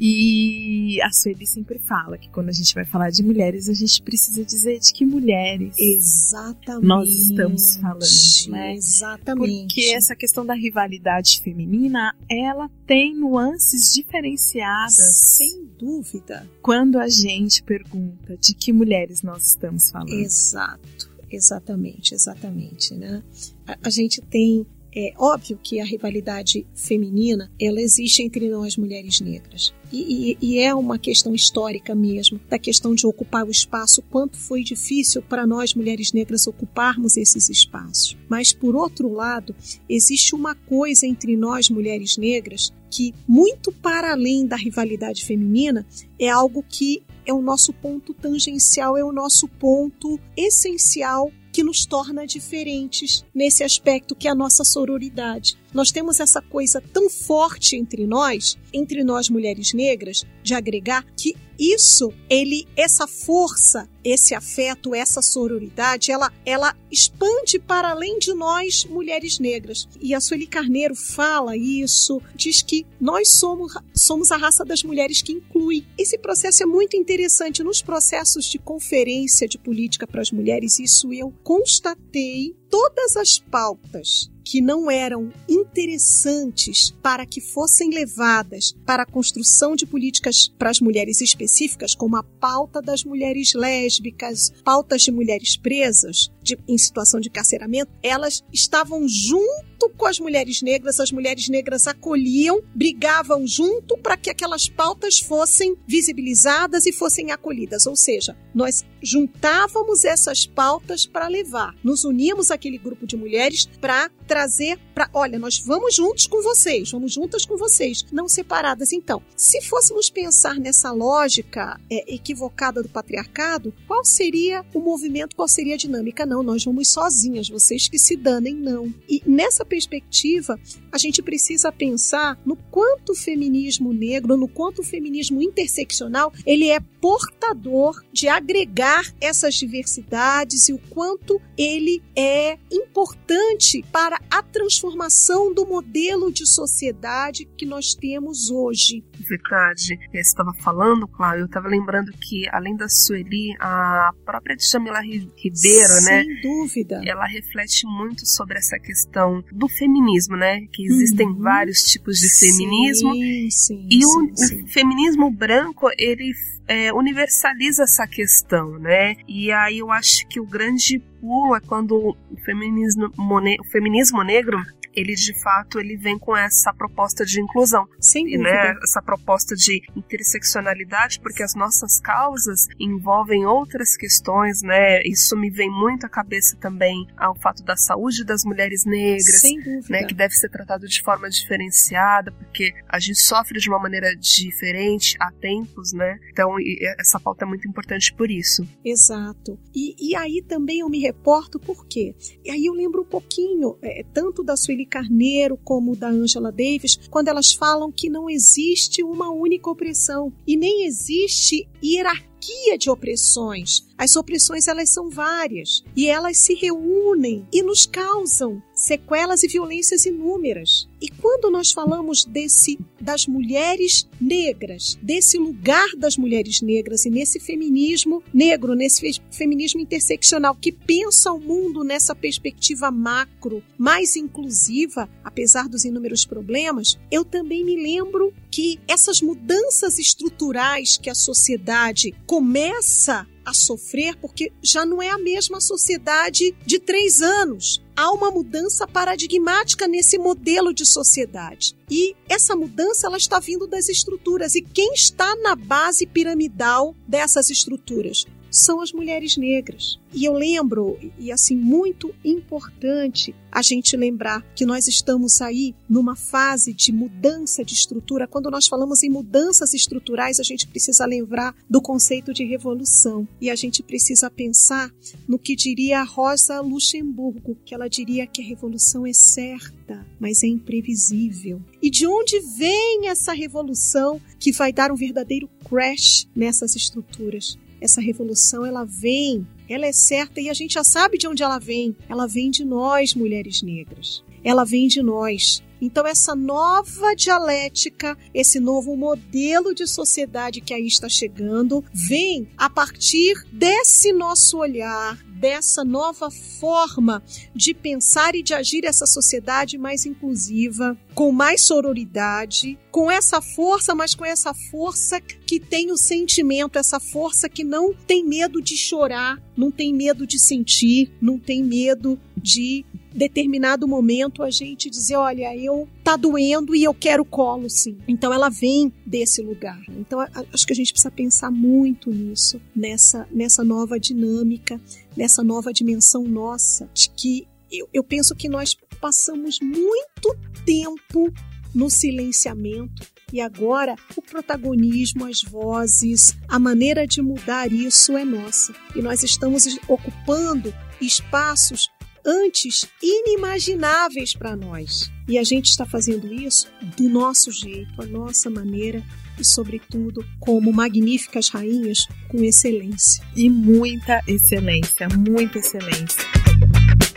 E 0.00 1.02
a 1.02 1.10
Sueli 1.10 1.44
sempre 1.44 1.80
fala 1.80 2.16
que 2.16 2.28
quando 2.30 2.50
a 2.50 2.52
gente 2.52 2.72
vai 2.72 2.84
falar 2.84 3.10
de 3.10 3.20
mulheres, 3.20 3.68
a 3.68 3.74
gente 3.74 4.00
precisa 4.00 4.44
dizer 4.44 4.78
de 4.78 4.92
que 4.92 5.04
mulheres 5.04 5.74
Exatamente. 5.76 6.86
nós 6.86 7.08
estamos 7.08 7.74
falando, 7.74 8.50
né? 8.50 8.76
Exatamente. 8.76 9.74
Porque 9.74 9.92
essa 9.96 10.14
questão 10.14 10.46
da 10.46 10.54
rivalidade 10.54 11.40
feminina, 11.42 12.14
ela 12.30 12.70
tem 12.86 13.12
nuances 13.12 13.92
diferenciadas 13.92 14.94
Sem 14.94 15.66
dúvida. 15.76 16.48
quando 16.62 17.00
a 17.00 17.08
gente 17.08 17.60
pergunta 17.64 18.36
de 18.36 18.54
que 18.54 18.72
mulheres 18.72 19.22
nós 19.22 19.48
estamos 19.48 19.90
falando. 19.90 20.12
Exato. 20.12 21.10
Exatamente, 21.30 22.14
exatamente, 22.14 22.94
né? 22.94 23.22
A, 23.66 23.76
a 23.82 23.90
gente 23.90 24.22
tem 24.22 24.64
é 24.94 25.12
óbvio 25.16 25.58
que 25.62 25.80
a 25.80 25.84
rivalidade 25.84 26.66
feminina 26.74 27.50
ela 27.60 27.80
existe 27.80 28.22
entre 28.22 28.48
nós 28.48 28.76
mulheres 28.76 29.20
negras. 29.20 29.72
E, 29.92 30.32
e, 30.32 30.38
e, 30.40 30.58
é 30.58 30.74
uma 30.74 30.98
questão 30.98 31.34
histórica 31.34 31.94
mesmo 31.94 32.38
da 32.48 32.58
questão 32.58 32.94
de 32.94 33.06
ocupar 33.06 33.46
o 33.46 33.50
espaço 33.50 34.02
quanto 34.02 34.36
foi 34.36 34.62
difícil 34.62 35.22
para 35.22 35.46
nós 35.46 35.74
mulheres 35.74 36.12
negras 36.12 36.46
ocuparmos 36.46 37.16
esses 37.16 37.48
espaços. 37.48 38.16
Mas 38.28 38.52
por 38.52 38.76
outro 38.76 39.10
lado 39.10 39.54
existe 39.88 40.34
uma 40.34 40.54
coisa 40.54 41.06
entre 41.06 41.36
nós 41.36 41.70
mulheres 41.70 42.16
negras 42.18 42.72
que 42.90 43.14
muito 43.26 43.72
para 43.72 44.12
além 44.12 44.46
da 44.46 44.56
rivalidade 44.56 45.24
feminina 45.24 45.86
é 46.18 46.28
algo 46.28 46.64
que 46.66 47.02
é 47.24 47.32
o 47.32 47.42
nosso 47.42 47.72
ponto 47.72 48.14
tangencial 48.14 48.96
é 48.96 49.04
o 49.04 49.12
nosso 49.12 49.46
ponto 49.46 50.18
essencial 50.36 51.30
que 51.58 51.64
nos 51.64 51.84
torna 51.84 52.24
diferentes 52.24 53.24
nesse 53.34 53.64
aspecto 53.64 54.14
que 54.14 54.28
é 54.28 54.30
a 54.30 54.34
nossa 54.34 54.62
sororidade. 54.62 55.58
Nós 55.72 55.90
temos 55.90 56.20
essa 56.20 56.40
coisa 56.40 56.82
tão 56.92 57.10
forte 57.10 57.76
entre 57.76 58.06
nós, 58.06 58.56
entre 58.72 59.04
nós 59.04 59.28
mulheres 59.28 59.72
negras, 59.72 60.24
de 60.42 60.54
agregar 60.54 61.04
que 61.16 61.34
isso, 61.58 62.12
ele, 62.30 62.68
essa 62.76 63.06
força, 63.08 63.88
esse 64.04 64.32
afeto, 64.32 64.94
essa 64.94 65.20
sororidade, 65.20 66.12
ela, 66.12 66.32
ela 66.46 66.74
expande 66.88 67.58
para 67.58 67.90
além 67.90 68.18
de 68.18 68.32
nós 68.32 68.84
mulheres 68.84 69.40
negras. 69.40 69.88
E 70.00 70.14
a 70.14 70.20
Sueli 70.20 70.46
Carneiro 70.46 70.94
fala 70.94 71.56
isso, 71.56 72.22
diz 72.36 72.62
que 72.62 72.86
nós 73.00 73.30
somos, 73.30 73.74
somos 73.92 74.30
a 74.30 74.36
raça 74.36 74.64
das 74.64 74.84
mulheres 74.84 75.20
que 75.20 75.32
inclui. 75.32 75.84
Esse 75.98 76.16
processo 76.16 76.62
é 76.62 76.66
muito 76.66 76.96
interessante. 76.96 77.64
Nos 77.64 77.82
processos 77.82 78.44
de 78.44 78.58
conferência 78.58 79.48
de 79.48 79.58
política 79.58 80.06
para 80.06 80.22
as 80.22 80.30
mulheres, 80.30 80.78
isso 80.78 81.12
eu 81.12 81.34
constatei 81.42 82.54
todas 82.70 83.16
as 83.16 83.40
pautas 83.40 84.30
que 84.48 84.62
não 84.62 84.90
eram 84.90 85.30
interessantes 85.46 86.90
para 87.02 87.26
que 87.26 87.38
fossem 87.38 87.90
levadas 87.90 88.74
para 88.86 89.02
a 89.02 89.06
construção 89.06 89.76
de 89.76 89.84
políticas 89.84 90.48
para 90.58 90.70
as 90.70 90.80
mulheres 90.80 91.20
específicas, 91.20 91.94
como 91.94 92.16
a 92.16 92.22
pauta 92.22 92.80
das 92.80 93.04
mulheres 93.04 93.52
lésbicas, 93.52 94.50
pautas 94.64 95.02
de 95.02 95.12
mulheres 95.12 95.54
presas 95.54 96.32
de, 96.42 96.58
em 96.66 96.78
situação 96.78 97.20
de 97.20 97.28
carceramento, 97.28 97.92
elas 98.02 98.42
estavam 98.50 99.06
junto 99.06 99.90
com 99.98 100.06
as 100.06 100.18
mulheres 100.18 100.62
negras, 100.62 100.98
as 100.98 101.12
mulheres 101.12 101.48
negras 101.50 101.86
acolhiam, 101.86 102.62
brigavam 102.74 103.46
junto 103.46 103.98
para 103.98 104.16
que 104.16 104.30
aquelas 104.30 104.66
pautas 104.66 105.18
fossem 105.18 105.76
visibilizadas 105.86 106.86
e 106.86 106.92
fossem 106.92 107.32
acolhidas. 107.32 107.86
Ou 107.86 107.94
seja, 107.94 108.34
nós 108.54 108.84
juntávamos 109.02 110.04
essas 110.04 110.46
pautas 110.46 111.06
para 111.06 111.28
levar, 111.28 111.74
nos 111.82 112.04
uníamos 112.04 112.50
àquele 112.50 112.78
grupo 112.78 113.06
de 113.06 113.16
mulheres 113.16 113.66
para 113.80 114.10
trazer 114.26 114.78
para, 114.94 115.08
olha, 115.14 115.38
nós 115.38 115.58
vamos 115.58 115.94
juntos 115.94 116.26
com 116.26 116.42
vocês, 116.42 116.90
vamos 116.90 117.12
juntas 117.12 117.46
com 117.46 117.56
vocês, 117.56 118.04
não 118.12 118.28
separadas. 118.28 118.92
Então, 118.92 119.22
se 119.36 119.62
fôssemos 119.62 120.10
pensar 120.10 120.56
nessa 120.56 120.90
lógica 120.90 121.80
é, 121.90 122.14
equivocada 122.14 122.82
do 122.82 122.88
patriarcado, 122.88 123.72
qual 123.86 124.04
seria 124.04 124.64
o 124.74 124.80
movimento, 124.80 125.36
qual 125.36 125.48
seria 125.48 125.74
a 125.74 125.78
dinâmica? 125.78 126.26
Não, 126.26 126.42
nós 126.42 126.64
vamos 126.64 126.88
sozinhas, 126.88 127.48
vocês 127.48 127.88
que 127.88 127.98
se 127.98 128.16
danem, 128.16 128.54
não. 128.54 128.92
E 129.08 129.22
nessa 129.24 129.64
perspectiva, 129.64 130.58
a 130.90 130.98
gente 130.98 131.22
precisa 131.22 131.70
pensar 131.70 132.38
no 132.44 132.56
quanto 132.56 133.12
o 133.12 133.16
feminismo 133.16 133.92
negro, 133.92 134.36
no 134.36 134.48
quanto 134.48 134.80
o 134.80 134.84
feminismo 134.84 135.40
interseccional, 135.40 136.32
ele 136.44 136.68
é 136.68 136.80
portador 137.00 138.02
de 138.12 138.28
agregar 138.28 138.87
essas 139.20 139.54
diversidades 139.54 140.68
e 140.68 140.72
o 140.72 140.78
quanto 140.90 141.40
ele 141.56 142.02
é 142.16 142.58
importante 142.70 143.84
para 143.92 144.18
a 144.30 144.42
transformação 144.42 145.52
do 145.52 145.66
modelo 145.66 146.32
de 146.32 146.46
sociedade 146.46 147.46
que 147.56 147.66
nós 147.66 147.94
temos 147.94 148.50
hoje. 148.50 149.04
Verdade. 149.28 149.98
Você 150.10 150.18
estava 150.20 150.52
falando, 150.62 151.06
Cláudio, 151.08 151.42
eu 151.42 151.46
estava 151.46 151.68
lembrando 151.68 152.12
que, 152.12 152.48
além 152.50 152.76
da 152.76 152.88
Sueli, 152.88 153.54
a 153.60 154.10
própria 154.24 154.56
Djamila 154.56 155.00
Ribeiro, 155.00 155.54
Sem 155.54 156.04
né? 156.04 156.24
Sem 156.24 156.40
dúvida. 156.42 157.00
Ela 157.04 157.26
reflete 157.26 157.86
muito 157.86 158.26
sobre 158.26 158.58
essa 158.58 158.78
questão 158.78 159.42
do 159.52 159.68
feminismo, 159.68 160.36
né? 160.36 160.60
Que 160.72 160.84
existem 160.86 161.26
Uhum. 161.28 161.38
vários 161.42 161.82
tipos 161.82 162.16
de 162.18 162.28
feminismo. 162.38 163.12
Sim, 163.12 163.50
sim, 163.50 163.88
E 163.90 164.02
sim, 164.02 164.06
o, 164.06 164.36
sim. 164.36 164.62
o 164.64 164.66
feminismo 164.68 165.30
branco, 165.30 165.88
ele 165.98 166.32
é, 166.68 166.92
universaliza 166.92 167.84
essa 167.84 168.06
questão, 168.06 168.78
né? 168.78 169.16
E 169.26 169.50
aí 169.50 169.78
eu 169.78 169.90
acho 169.90 170.28
que 170.28 170.38
o 170.38 170.46
grande 170.46 170.98
pulo 171.20 171.56
é 171.56 171.60
quando 171.60 171.96
o 171.96 172.36
feminismo, 172.44 173.10
o 173.16 173.64
feminismo 173.70 174.22
negro 174.22 174.62
ele 174.98 175.14
de 175.14 175.38
fato 175.42 175.78
ele 175.78 175.96
vem 175.96 176.18
com 176.18 176.36
essa 176.36 176.72
proposta 176.72 177.24
de 177.24 177.40
inclusão, 177.40 177.86
Sem 178.00 178.26
e, 178.28 178.38
né, 178.38 178.74
essa 178.82 179.00
proposta 179.02 179.54
de 179.54 179.80
interseccionalidade, 179.96 181.20
porque 181.20 181.42
as 181.42 181.54
nossas 181.54 182.00
causas 182.00 182.66
envolvem 182.78 183.46
outras 183.46 183.96
questões, 183.96 184.62
né? 184.62 185.02
Isso 185.02 185.36
me 185.36 185.50
vem 185.50 185.70
muito 185.70 186.06
à 186.06 186.08
cabeça 186.08 186.56
também 186.56 187.06
ao 187.16 187.34
fato 187.34 187.62
da 187.62 187.76
saúde 187.76 188.24
das 188.24 188.44
mulheres 188.44 188.84
negras, 188.84 189.40
Sem 189.40 189.58
dúvida. 189.58 189.86
né, 189.88 190.04
que 190.04 190.14
deve 190.14 190.34
ser 190.34 190.48
tratado 190.48 190.86
de 190.86 191.02
forma 191.02 191.28
diferenciada, 191.28 192.32
porque 192.32 192.72
a 192.88 192.98
gente 192.98 193.20
sofre 193.20 193.58
de 193.58 193.68
uma 193.68 193.78
maneira 193.78 194.14
diferente 194.16 195.16
há 195.20 195.30
tempos, 195.32 195.92
né? 195.92 196.18
Então, 196.30 196.54
essa 196.98 197.18
pauta 197.20 197.44
é 197.44 197.48
muito 197.48 197.68
importante 197.68 198.12
por 198.14 198.30
isso. 198.30 198.66
Exato. 198.84 199.58
E, 199.74 200.10
e 200.10 200.16
aí 200.16 200.42
também 200.46 200.80
eu 200.80 200.88
me 200.88 201.00
reporto 201.00 201.58
por 201.58 201.86
quê? 201.86 202.14
E 202.44 202.50
aí 202.50 202.66
eu 202.66 202.72
lembro 202.72 203.02
um 203.02 203.06
pouquinho, 203.06 203.78
é, 203.82 204.02
tanto 204.12 204.42
da 204.42 204.56
Sueli 204.56 204.86
Carneiro 204.88 205.56
como 205.62 205.94
da 205.94 206.08
Angela 206.08 206.50
Davis, 206.50 206.98
quando 207.10 207.28
elas 207.28 207.52
falam 207.52 207.92
que 207.92 208.10
não 208.10 208.28
existe 208.28 209.02
uma 209.02 209.30
única 209.30 209.70
opressão 209.70 210.32
e 210.46 210.56
nem 210.56 210.86
existe 210.86 211.68
hierarquia 211.82 212.37
de 212.78 212.90
opressões. 212.90 213.86
As 213.96 214.14
opressões 214.14 214.68
elas 214.68 214.90
são 214.90 215.10
várias 215.10 215.82
e 215.96 216.06
elas 216.08 216.36
se 216.38 216.54
reúnem 216.54 217.46
e 217.52 217.62
nos 217.62 217.84
causam 217.84 218.62
sequelas 218.72 219.42
e 219.42 219.48
violências 219.48 220.06
inúmeras. 220.06 220.88
E 221.00 221.08
quando 221.08 221.50
nós 221.50 221.72
falamos 221.72 222.24
desse 222.24 222.78
das 223.00 223.26
mulheres 223.26 224.08
negras, 224.20 224.98
desse 225.02 225.38
lugar 225.38 225.88
das 225.96 226.16
mulheres 226.16 226.60
negras 226.60 227.04
e 227.04 227.10
nesse 227.10 227.40
feminismo 227.40 228.22
negro, 228.32 228.74
nesse 228.74 229.20
feminismo 229.30 229.80
interseccional 229.80 230.54
que 230.54 230.70
pensa 230.70 231.32
o 231.32 231.40
mundo 231.40 231.82
nessa 231.82 232.14
perspectiva 232.14 232.90
macro, 232.90 233.62
mais 233.76 234.14
inclusiva, 234.16 235.08
apesar 235.24 235.68
dos 235.68 235.84
inúmeros 235.84 236.24
problemas, 236.24 236.98
eu 237.10 237.24
também 237.24 237.64
me 237.64 237.76
lembro 237.76 238.32
que 238.50 238.80
essas 238.88 239.20
mudanças 239.20 239.98
estruturais 239.98 240.96
que 240.96 241.10
a 241.10 241.14
sociedade 241.14 242.14
começa 242.26 243.26
a 243.44 243.54
sofrer 243.54 244.14
porque 244.16 244.52
já 244.62 244.84
não 244.84 245.00
é 245.00 245.08
a 245.08 245.18
mesma 245.18 245.60
sociedade 245.60 246.54
de 246.66 246.78
três 246.78 247.22
anos. 247.22 247.82
Há 247.96 248.12
uma 248.12 248.30
mudança 248.30 248.86
paradigmática 248.86 249.88
nesse 249.88 250.18
modelo 250.18 250.72
de 250.72 250.84
sociedade. 250.84 251.74
E 251.90 252.14
essa 252.28 252.54
mudança 252.54 253.06
ela 253.06 253.16
está 253.16 253.40
vindo 253.40 253.66
das 253.66 253.88
estruturas. 253.88 254.54
E 254.54 254.60
quem 254.60 254.92
está 254.92 255.34
na 255.36 255.56
base 255.56 256.06
piramidal 256.06 256.94
dessas 257.06 257.48
estruturas? 257.48 258.26
São 258.50 258.80
as 258.80 258.92
mulheres 258.92 259.36
negras. 259.36 259.98
E 260.12 260.24
eu 260.24 260.32
lembro, 260.32 260.98
e 261.18 261.30
assim, 261.30 261.54
muito 261.54 262.14
importante 262.24 263.34
a 263.50 263.62
gente 263.62 263.96
lembrar 263.96 264.42
que 264.54 264.64
nós 264.64 264.86
estamos 264.88 265.40
aí 265.40 265.74
numa 265.88 266.16
fase 266.16 266.72
de 266.72 266.92
mudança 266.92 267.64
de 267.64 267.74
estrutura. 267.74 268.26
Quando 268.26 268.50
nós 268.50 268.66
falamos 268.66 269.02
em 269.02 269.10
mudanças 269.10 269.74
estruturais, 269.74 270.38
a 270.38 270.42
gente 270.42 270.66
precisa 270.66 271.04
lembrar 271.06 271.54
do 271.68 271.80
conceito 271.80 272.32
de 272.32 272.44
revolução. 272.44 273.26
E 273.40 273.50
a 273.50 273.54
gente 273.54 273.82
precisa 273.82 274.30
pensar 274.30 274.90
no 275.26 275.38
que 275.38 275.56
diria 275.56 276.02
Rosa 276.02 276.60
Luxemburgo, 276.60 277.56
que 277.64 277.74
ela 277.74 277.88
diria 277.88 278.26
que 278.26 278.42
a 278.42 278.44
revolução 278.44 279.06
é 279.06 279.12
certa, 279.12 280.06
mas 280.18 280.42
é 280.42 280.46
imprevisível. 280.46 281.60
E 281.82 281.90
de 281.90 282.06
onde 282.06 282.38
vem 282.56 283.08
essa 283.08 283.32
revolução 283.32 284.20
que 284.38 284.52
vai 284.52 284.72
dar 284.72 284.92
um 284.92 284.96
verdadeiro 284.96 285.48
crash 285.68 286.28
nessas 286.34 286.74
estruturas? 286.76 287.58
Essa 287.80 288.00
revolução 288.00 288.64
ela 288.64 288.84
vem, 288.84 289.46
ela 289.68 289.86
é 289.86 289.92
certa 289.92 290.40
e 290.40 290.48
a 290.48 290.54
gente 290.54 290.74
já 290.74 290.84
sabe 290.84 291.18
de 291.18 291.26
onde 291.26 291.42
ela 291.42 291.58
vem. 291.58 291.96
Ela 292.08 292.26
vem 292.26 292.50
de 292.50 292.64
nós, 292.64 293.14
mulheres 293.14 293.62
negras. 293.62 294.24
Ela 294.42 294.64
vem 294.64 294.88
de 294.88 295.02
nós. 295.02 295.62
Então, 295.80 296.06
essa 296.06 296.34
nova 296.34 297.14
dialética, 297.14 298.16
esse 298.34 298.58
novo 298.58 298.96
modelo 298.96 299.74
de 299.74 299.86
sociedade 299.86 300.60
que 300.60 300.74
aí 300.74 300.86
está 300.86 301.08
chegando, 301.08 301.84
vem 301.92 302.48
a 302.56 302.68
partir 302.68 303.34
desse 303.52 304.12
nosso 304.12 304.58
olhar, 304.58 305.16
dessa 305.38 305.84
nova 305.84 306.30
forma 306.30 307.22
de 307.54 307.72
pensar 307.72 308.34
e 308.34 308.42
de 308.42 308.52
agir 308.52 308.84
essa 308.84 309.06
sociedade 309.06 309.78
mais 309.78 310.04
inclusiva, 310.04 310.98
com 311.14 311.30
mais 311.30 311.62
sororidade, 311.62 312.76
com 312.90 313.08
essa 313.08 313.40
força, 313.40 313.94
mas 313.94 314.14
com 314.14 314.24
essa 314.24 314.52
força 314.52 315.20
que 315.20 315.60
tem 315.60 315.92
o 315.92 315.96
sentimento, 315.96 316.78
essa 316.78 316.98
força 316.98 317.48
que 317.48 317.62
não 317.62 317.94
tem 317.94 318.24
medo 318.24 318.60
de 318.60 318.76
chorar, 318.76 319.40
não 319.56 319.70
tem 319.70 319.94
medo 319.94 320.26
de 320.26 320.38
sentir, 320.40 321.12
não 321.20 321.38
tem 321.38 321.62
medo 321.62 322.18
de 322.36 322.84
determinado 323.18 323.86
momento 323.86 324.42
a 324.42 324.50
gente 324.50 324.88
dizer, 324.88 325.16
olha, 325.16 325.54
eu 325.56 325.88
tá 326.04 326.16
doendo 326.16 326.74
e 326.74 326.84
eu 326.84 326.94
quero 326.94 327.24
colo, 327.24 327.68
sim. 327.68 327.98
Então 328.06 328.32
ela 328.32 328.48
vem 328.48 328.92
desse 329.04 329.42
lugar. 329.42 329.80
Então 329.90 330.20
acho 330.20 330.66
que 330.66 330.72
a 330.72 330.76
gente 330.76 330.92
precisa 330.92 331.10
pensar 331.10 331.50
muito 331.50 332.10
nisso, 332.10 332.60
nessa 332.74 333.28
nessa 333.30 333.64
nova 333.64 333.98
dinâmica, 333.98 334.80
nessa 335.16 335.42
nova 335.42 335.72
dimensão 335.72 336.22
nossa, 336.22 336.88
de 336.94 337.10
que 337.10 337.48
eu, 337.70 337.88
eu 337.92 338.04
penso 338.04 338.34
que 338.34 338.48
nós 338.48 338.76
passamos 339.00 339.58
muito 339.60 340.36
tempo 340.64 341.32
no 341.74 341.90
silenciamento 341.90 343.06
e 343.32 343.40
agora 343.40 343.94
o 344.16 344.22
protagonismo, 344.22 345.26
as 345.26 345.42
vozes, 345.42 346.34
a 346.48 346.58
maneira 346.58 347.06
de 347.06 347.20
mudar 347.20 347.70
isso 347.70 348.16
é 348.16 348.24
nossa. 348.24 348.74
E 348.96 349.02
nós 349.02 349.22
estamos 349.22 349.66
ocupando 349.86 350.72
espaços 351.00 351.90
antes 352.28 352.84
inimagináveis 353.02 354.34
para 354.34 354.54
nós. 354.54 355.10
E 355.26 355.38
a 355.38 355.42
gente 355.42 355.70
está 355.70 355.86
fazendo 355.86 356.30
isso 356.32 356.68
do 356.96 357.08
nosso 357.08 357.50
jeito, 357.50 358.02
a 358.02 358.06
nossa 358.06 358.50
maneira 358.50 359.02
e, 359.38 359.44
sobretudo, 359.44 360.22
como 360.38 360.72
magníficas 360.72 361.48
rainhas 361.48 362.06
com 362.28 362.44
excelência. 362.44 363.24
E 363.34 363.48
muita 363.48 364.20
excelência, 364.26 365.08
muita 365.08 365.58
excelência. 365.58 366.22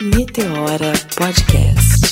Meteora 0.00 0.92
Podcast 1.16 2.11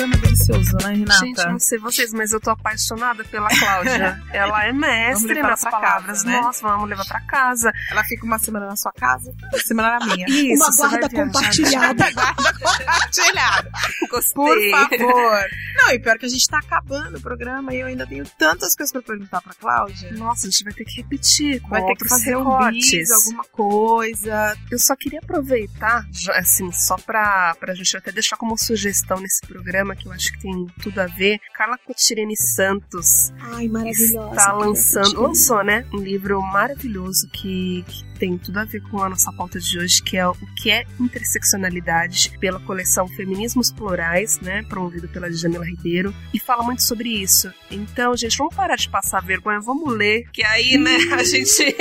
programa 0.00 0.16
delicioso, 0.16 0.76
né, 0.82 0.94
Renata? 0.94 1.24
Gente, 1.24 1.46
não 1.46 1.58
sei 1.58 1.78
vocês, 1.78 2.12
mas 2.12 2.32
eu 2.32 2.40
tô 2.40 2.50
apaixonada 2.50 3.22
pela 3.24 3.48
Cláudia. 3.48 4.22
Ela 4.32 4.66
é 4.66 4.72
mestre 4.72 5.42
nas 5.42 5.62
palavras. 5.62 6.22
Casa, 6.22 6.26
né? 6.26 6.40
Nossa, 6.40 6.66
vamos 6.66 6.88
levar 6.88 7.04
pra 7.04 7.20
casa. 7.20 7.70
Ela 7.90 8.02
fica 8.04 8.24
uma 8.24 8.38
semana 8.38 8.66
na 8.66 8.76
sua 8.76 8.92
casa, 8.92 9.32
uma 9.52 9.58
semana 9.58 9.98
na 9.98 10.06
minha. 10.06 10.26
Isso, 10.30 10.64
uma 10.64 10.88
guarda 10.88 11.08
compartilhada. 11.10 12.10
guarda 12.12 12.52
compartilhada. 12.54 13.70
Gostei. 14.10 14.34
Por 14.34 14.70
favor. 14.70 15.40
Não, 15.76 15.90
e 15.90 15.98
pior 15.98 16.18
que 16.18 16.26
a 16.26 16.28
gente 16.28 16.46
tá 16.48 16.58
acabando 16.58 17.18
o 17.18 17.20
programa 17.20 17.74
e 17.74 17.80
eu 17.80 17.86
ainda 17.86 18.06
tenho 18.06 18.24
tantas 18.38 18.74
coisas 18.74 18.92
pra 18.92 19.02
perguntar 19.02 19.40
pra 19.42 19.54
Cláudia. 19.54 20.12
Nossa, 20.12 20.46
a 20.46 20.50
gente 20.50 20.64
vai 20.64 20.72
ter 20.72 20.84
que 20.84 20.96
repetir. 20.96 21.60
Vai 21.68 21.84
ter 21.84 21.94
que 21.96 22.08
fazer 22.08 22.36
um 22.36 22.70
bis, 22.70 23.10
alguma 23.10 23.44
coisa. 23.44 24.56
Eu 24.70 24.78
só 24.78 24.96
queria 24.96 25.20
aproveitar, 25.20 26.06
assim, 26.36 26.70
só 26.72 26.96
pra, 26.96 27.54
pra 27.58 27.74
gente 27.74 27.96
até 27.96 28.10
deixar 28.10 28.36
como 28.36 28.56
sugestão 28.56 29.20
nesse 29.20 29.46
programa 29.46 29.89
que 29.94 30.06
eu 30.06 30.12
acho 30.12 30.32
que 30.32 30.40
tem 30.40 30.66
tudo 30.82 30.98
a 31.00 31.06
ver. 31.06 31.38
Carla 31.54 31.78
Cotirene 31.78 32.36
Santos. 32.36 33.32
Ai, 33.40 33.68
maravilhosa. 33.68 34.30
Está 34.30 34.52
lançando, 34.52 35.20
lançou, 35.20 35.64
né? 35.64 35.84
Um 35.92 35.98
livro 35.98 36.40
maravilhoso 36.40 37.28
que, 37.32 37.84
que 37.86 38.09
tem 38.20 38.36
tudo 38.36 38.58
a 38.58 38.64
ver 38.66 38.82
com 38.82 39.02
a 39.02 39.08
nossa 39.08 39.32
pauta 39.32 39.58
de 39.58 39.78
hoje, 39.78 40.02
que 40.02 40.18
é 40.18 40.28
o 40.28 40.36
que 40.54 40.70
é 40.70 40.84
interseccionalidade, 41.00 42.36
pela 42.38 42.60
coleção 42.60 43.08
Feminismos 43.08 43.72
Plurais, 43.72 44.38
né, 44.40 44.62
promovido 44.68 45.08
pela 45.08 45.32
Jamila 45.32 45.64
Ribeiro, 45.64 46.14
e 46.32 46.38
fala 46.38 46.62
muito 46.62 46.82
sobre 46.82 47.08
isso. 47.08 47.50
Então, 47.70 48.14
gente, 48.14 48.36
vamos 48.36 48.54
parar 48.54 48.76
de 48.76 48.90
passar 48.90 49.22
vergonha, 49.22 49.58
vamos 49.58 49.90
ler, 49.96 50.28
que 50.32 50.44
aí, 50.44 50.76
né, 50.76 50.98
a 51.14 51.24
gente... 51.24 51.74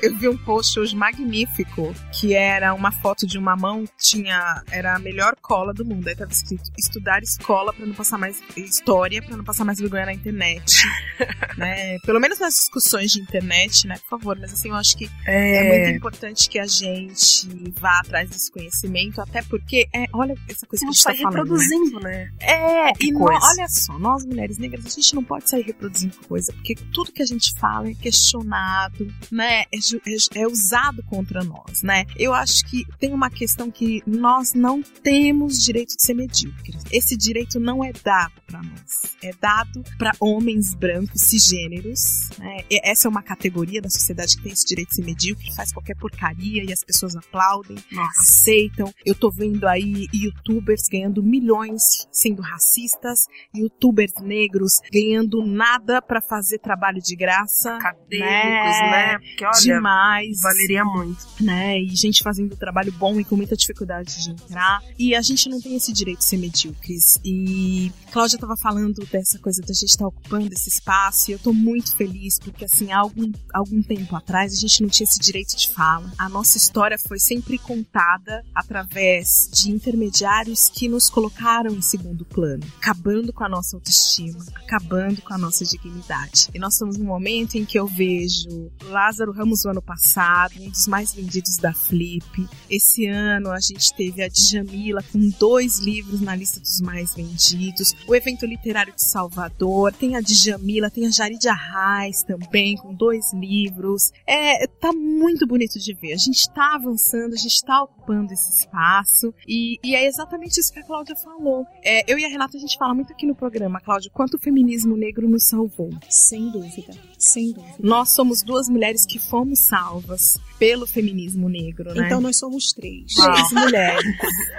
Eu 0.00 0.16
vi 0.16 0.28
um 0.28 0.36
post 0.36 0.78
hoje 0.78 0.94
magnífico, 0.94 1.92
que 2.12 2.34
era 2.34 2.72
uma 2.72 2.92
foto 2.92 3.26
de 3.26 3.36
uma 3.36 3.56
mão, 3.56 3.84
tinha, 3.98 4.62
era 4.70 4.94
a 4.94 4.98
melhor 5.00 5.34
cola 5.42 5.74
do 5.74 5.84
mundo, 5.84 6.06
aí 6.06 6.14
tava 6.14 6.30
escrito, 6.30 6.70
estudar 6.78 7.20
escola 7.20 7.72
para 7.72 7.84
não 7.84 7.94
passar 7.94 8.16
mais, 8.16 8.40
história 8.56 9.20
para 9.20 9.36
não 9.36 9.42
passar 9.42 9.64
mais 9.64 9.80
vergonha 9.80 10.06
na 10.06 10.12
internet, 10.12 10.72
né, 11.58 11.98
pelo 12.06 12.20
menos 12.20 12.38
nas 12.38 12.54
discussões 12.54 13.10
de 13.10 13.20
internet, 13.20 13.88
né, 13.88 13.96
por 13.98 14.20
favor, 14.20 14.38
mas 14.38 14.52
assim, 14.52 14.68
eu 14.68 14.76
acho 14.76 14.96
que 14.96 15.10
é, 15.26 15.56
é 15.56 15.68
muito 15.68 15.79
muito 15.80 15.94
é. 15.94 15.96
importante 15.96 16.48
que 16.48 16.58
a 16.58 16.66
gente 16.66 17.48
vá 17.78 18.00
atrás 18.00 18.28
desse 18.30 18.50
conhecimento, 18.50 19.20
até 19.20 19.42
porque, 19.42 19.88
é, 19.92 20.06
olha 20.12 20.34
essa 20.48 20.66
coisa 20.66 20.84
que 20.84 20.90
a 20.90 20.92
gente 20.92 21.04
tá 21.04 21.14
falando, 21.14 21.36
reproduzindo, 21.36 22.00
né? 22.00 22.10
né? 22.10 22.32
É, 22.40 22.92
e 23.00 23.12
no, 23.12 23.22
olha 23.22 23.68
só, 23.68 23.98
nós 23.98 24.24
mulheres 24.24 24.58
negras, 24.58 24.86
a 24.86 24.90
gente 24.90 25.14
não 25.14 25.24
pode 25.24 25.48
sair 25.48 25.62
reproduzindo 25.62 26.16
coisa, 26.28 26.52
porque 26.52 26.74
tudo 26.92 27.12
que 27.12 27.22
a 27.22 27.26
gente 27.26 27.52
fala 27.58 27.88
é 27.88 27.94
questionado, 27.94 29.12
né? 29.30 29.64
É, 29.72 29.76
é, 29.76 30.42
é 30.42 30.46
usado 30.46 31.02
contra 31.04 31.42
nós, 31.42 31.82
né? 31.82 32.04
Eu 32.16 32.32
acho 32.32 32.64
que 32.66 32.84
tem 32.98 33.12
uma 33.12 33.30
questão 33.30 33.70
que 33.70 34.02
nós 34.06 34.54
não 34.54 34.82
temos 34.82 35.62
direito 35.62 35.96
de 35.96 36.02
ser 36.02 36.14
medíocres. 36.14 36.82
Esse 36.90 37.16
direito 37.16 37.58
não 37.58 37.84
é 37.84 37.92
dado 37.92 38.32
para 38.46 38.62
nós. 38.62 39.16
É 39.22 39.32
dado 39.40 39.82
para 39.98 40.12
homens 40.18 40.74
brancos 40.74 41.22
cisgêneros, 41.22 42.30
né? 42.38 42.58
Essa 42.84 43.08
é 43.08 43.10
uma 43.10 43.22
categoria 43.22 43.80
da 43.80 43.90
sociedade 43.90 44.36
que 44.36 44.42
tem 44.42 44.52
esse 44.52 44.66
direito 44.66 44.90
de 44.90 44.96
ser 44.96 45.04
medíocre, 45.04 45.54
faz 45.54 45.69
faz 45.70 45.72
qualquer 45.72 45.96
porcaria 45.96 46.64
e 46.64 46.72
as 46.72 46.84
pessoas 46.84 47.16
aplaudem, 47.16 47.76
Nossa. 47.90 48.20
aceitam. 48.20 48.92
Eu 49.04 49.14
tô 49.14 49.30
vendo 49.30 49.66
aí 49.66 50.06
youtubers 50.12 50.82
ganhando 50.90 51.22
milhões 51.22 51.82
sendo 52.10 52.42
racistas, 52.42 53.20
youtubers 53.54 54.12
negros 54.20 54.74
ganhando 54.92 55.44
nada 55.44 56.02
para 56.02 56.20
fazer 56.20 56.58
trabalho 56.58 57.00
de 57.00 57.16
graça. 57.16 57.74
Acadêmicos, 57.76 58.20
né? 58.20 58.90
né? 58.90 59.18
Porque, 59.18 59.44
olha, 59.44 59.60
Demais. 59.60 60.40
Valeria 60.42 60.84
muito. 60.84 61.26
Né? 61.40 61.80
E 61.80 61.94
gente 61.94 62.22
fazendo 62.22 62.56
trabalho 62.56 62.92
bom 62.92 63.18
e 63.20 63.24
com 63.24 63.36
muita 63.36 63.56
dificuldade 63.56 64.22
de 64.22 64.30
entrar. 64.30 64.82
E 64.98 65.14
a 65.14 65.22
gente 65.22 65.48
não 65.48 65.60
tem 65.60 65.76
esse 65.76 65.92
direito 65.92 66.18
de 66.18 66.24
ser 66.24 66.36
medíocres. 66.36 67.18
E 67.24 67.92
Cláudia 68.12 68.38
tava 68.38 68.56
falando 68.56 69.04
dessa 69.06 69.38
coisa 69.38 69.60
da 69.62 69.72
gente 69.72 69.90
estar 69.90 70.04
tá 70.04 70.08
ocupando 70.08 70.52
esse 70.52 70.68
espaço 70.68 71.30
e 71.30 71.34
eu 71.34 71.38
tô 71.38 71.52
muito 71.52 71.96
feliz 71.96 72.38
porque, 72.38 72.64
assim, 72.64 72.92
há 72.92 72.98
algum, 72.98 73.30
algum 73.52 73.82
tempo 73.82 74.14
atrás 74.16 74.52
a 74.52 74.60
gente 74.60 74.82
não 74.82 74.88
tinha 74.88 75.04
esse 75.04 75.18
direito 75.18 75.56
de 75.60 75.74
fala. 75.74 76.10
A 76.18 76.28
nossa 76.28 76.56
história 76.56 76.98
foi 76.98 77.18
sempre 77.18 77.58
contada 77.58 78.44
através 78.54 79.48
de 79.52 79.70
intermediários 79.70 80.68
que 80.68 80.88
nos 80.88 81.10
colocaram 81.10 81.72
em 81.72 81.82
segundo 81.82 82.24
plano, 82.24 82.64
acabando 82.78 83.32
com 83.32 83.44
a 83.44 83.48
nossa 83.48 83.76
autoestima, 83.76 84.44
acabando 84.54 85.20
com 85.22 85.34
a 85.34 85.38
nossa 85.38 85.64
dignidade. 85.64 86.48
E 86.54 86.58
nós 86.58 86.74
estamos 86.74 86.96
num 86.96 87.06
momento 87.06 87.56
em 87.56 87.64
que 87.64 87.78
eu 87.78 87.86
vejo 87.86 88.70
Lázaro 88.84 89.32
Ramos 89.32 89.64
no 89.64 89.72
ano 89.72 89.82
passado, 89.82 90.54
um 90.60 90.70
dos 90.70 90.86
mais 90.86 91.14
vendidos 91.14 91.56
da 91.56 91.72
Flip. 91.72 92.48
Esse 92.68 93.06
ano 93.06 93.50
a 93.50 93.60
gente 93.60 93.94
teve 93.94 94.22
a 94.22 94.28
Djamila 94.28 95.02
com 95.12 95.28
dois 95.38 95.78
livros 95.78 96.20
na 96.20 96.34
lista 96.34 96.60
dos 96.60 96.80
mais 96.80 97.14
vendidos. 97.14 97.94
O 98.06 98.14
evento 98.14 98.46
literário 98.46 98.94
de 98.94 99.02
Salvador 99.02 99.92
tem 99.92 100.16
a 100.16 100.20
Djamila, 100.20 100.90
tem 100.90 101.06
a 101.06 101.10
Jaridia 101.10 101.54
Reis 101.54 102.22
também 102.22 102.76
com 102.76 102.94
dois 102.94 103.32
livros. 103.32 104.12
É, 104.26 104.66
tá 104.66 104.92
muito 104.92 105.39
bonito 105.46 105.78
de 105.78 105.94
ver. 105.94 106.12
A 106.12 106.16
gente 106.16 106.50
tá 106.54 106.74
avançando, 106.74 107.34
a 107.34 107.36
gente 107.36 107.62
tá 107.64 107.82
ocupando 107.82 108.32
esse 108.32 108.50
espaço 108.60 109.34
e, 109.46 109.78
e 109.82 109.94
é 109.94 110.06
exatamente 110.06 110.58
isso 110.58 110.72
que 110.72 110.80
a 110.80 110.84
Cláudia 110.84 111.16
falou. 111.16 111.64
É, 111.82 112.10
eu 112.10 112.18
e 112.18 112.24
a 112.24 112.28
Renata 112.28 112.56
a 112.56 112.60
gente 112.60 112.76
fala 112.78 112.94
muito 112.94 113.12
aqui 113.12 113.26
no 113.26 113.34
programa, 113.34 113.80
Cláudia, 113.80 114.10
quanto 114.12 114.34
o 114.34 114.38
feminismo 114.38 114.96
negro 114.96 115.28
nos 115.28 115.48
salvou. 115.48 115.90
Sem 116.08 116.50
dúvida, 116.50 116.92
sem 117.18 117.52
dúvida. 117.52 117.76
Nós 117.78 118.10
somos 118.10 118.42
duas 118.42 118.68
mulheres 118.68 119.06
que 119.06 119.18
fomos 119.18 119.60
salvas 119.60 120.38
pelo 120.58 120.86
feminismo 120.86 121.48
negro, 121.48 121.94
né? 121.94 122.06
Então 122.06 122.20
nós 122.20 122.38
somos 122.38 122.72
três. 122.72 123.14
Três 123.14 123.52
mulheres 123.52 124.16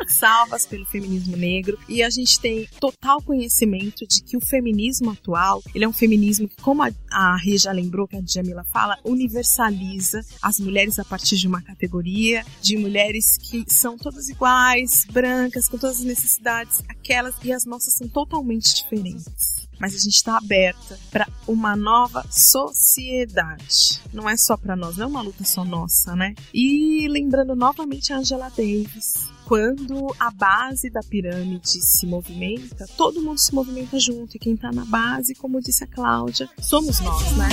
salvas 0.08 0.66
pelo 0.66 0.86
feminismo 0.86 1.38
negro 1.38 1.78
e 1.88 2.02
a 2.02 2.10
gente 2.10 2.40
tem 2.40 2.68
total 2.80 3.22
conhecimento 3.22 4.06
de 4.08 4.24
que 4.24 4.38
o 4.38 4.42
feminismo 4.42 5.12
atual, 5.12 5.62
ele 5.74 5.86
é 5.86 5.88
um 5.88 5.94
feminismo 5.94 6.48
que, 6.48 6.56
como 6.58 6.84
a, 6.84 6.92
a 7.12 7.36
Ria 7.36 7.58
já 7.58 7.72
lembrou, 7.72 8.08
que 8.08 8.16
a 8.16 8.22
Djamila 8.22 8.64
fala, 8.64 8.98
universaliza 9.04 10.22
as 10.42 10.60
mulheres 10.60 10.98
a 10.98 11.06
partir 11.06 11.38
de 11.38 11.48
uma 11.48 11.62
categoria 11.62 12.46
de 12.62 12.78
mulheres 12.78 13.38
que 13.38 13.66
são 13.68 13.98
todas 13.98 14.30
iguais, 14.30 15.06
brancas, 15.12 15.68
com 15.68 15.78
todas 15.78 15.98
as 15.98 16.06
necessidades, 16.06 16.82
aquelas 16.88 17.36
e 17.44 17.52
as 17.52 17.66
nossas 17.66 17.96
são 17.96 18.08
totalmente 18.08 18.74
diferentes 18.74 19.62
mas 19.82 19.96
a 19.96 19.98
gente 19.98 20.14
está 20.14 20.38
aberta 20.38 21.00
para 21.10 21.28
uma 21.48 21.76
nova 21.76 22.24
sociedade. 22.30 24.00
Não 24.14 24.30
é 24.30 24.38
só 24.38 24.56
para 24.56 24.76
nós, 24.76 24.96
não 24.96 25.06
é 25.06 25.08
uma 25.08 25.24
luta 25.24 25.44
só 25.44 25.66
nossa, 25.66 26.16
né? 26.16 26.36
E 26.54 27.08
lembrando 27.10 27.56
novamente 27.56 28.14
a 28.14 28.18
Angela 28.18 28.50
Davis, 28.50 29.28
quando 29.52 30.16
a 30.18 30.32
base 30.32 30.90
da 30.90 31.02
pirâmide 31.02 31.82
se 31.82 32.08
movimenta, 32.08 32.88
todo 32.96 33.22
mundo 33.22 33.38
se 33.38 33.54
movimenta 33.54 34.00
junto. 34.00 34.38
E 34.38 34.40
quem 34.40 34.54
está 34.54 34.72
na 34.72 34.86
base, 34.86 35.36
como 35.36 35.60
disse 35.60 35.84
a 35.84 35.88
Cláudia, 35.88 36.50
somos 36.58 37.02
nós, 37.02 37.36
né? 37.36 37.50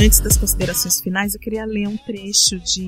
Antes 0.00 0.20
das 0.20 0.36
considerações 0.36 1.00
finais, 1.00 1.34
eu 1.34 1.40
queria 1.40 1.66
ler 1.66 1.88
um 1.88 1.96
trecho 1.96 2.60
de 2.60 2.86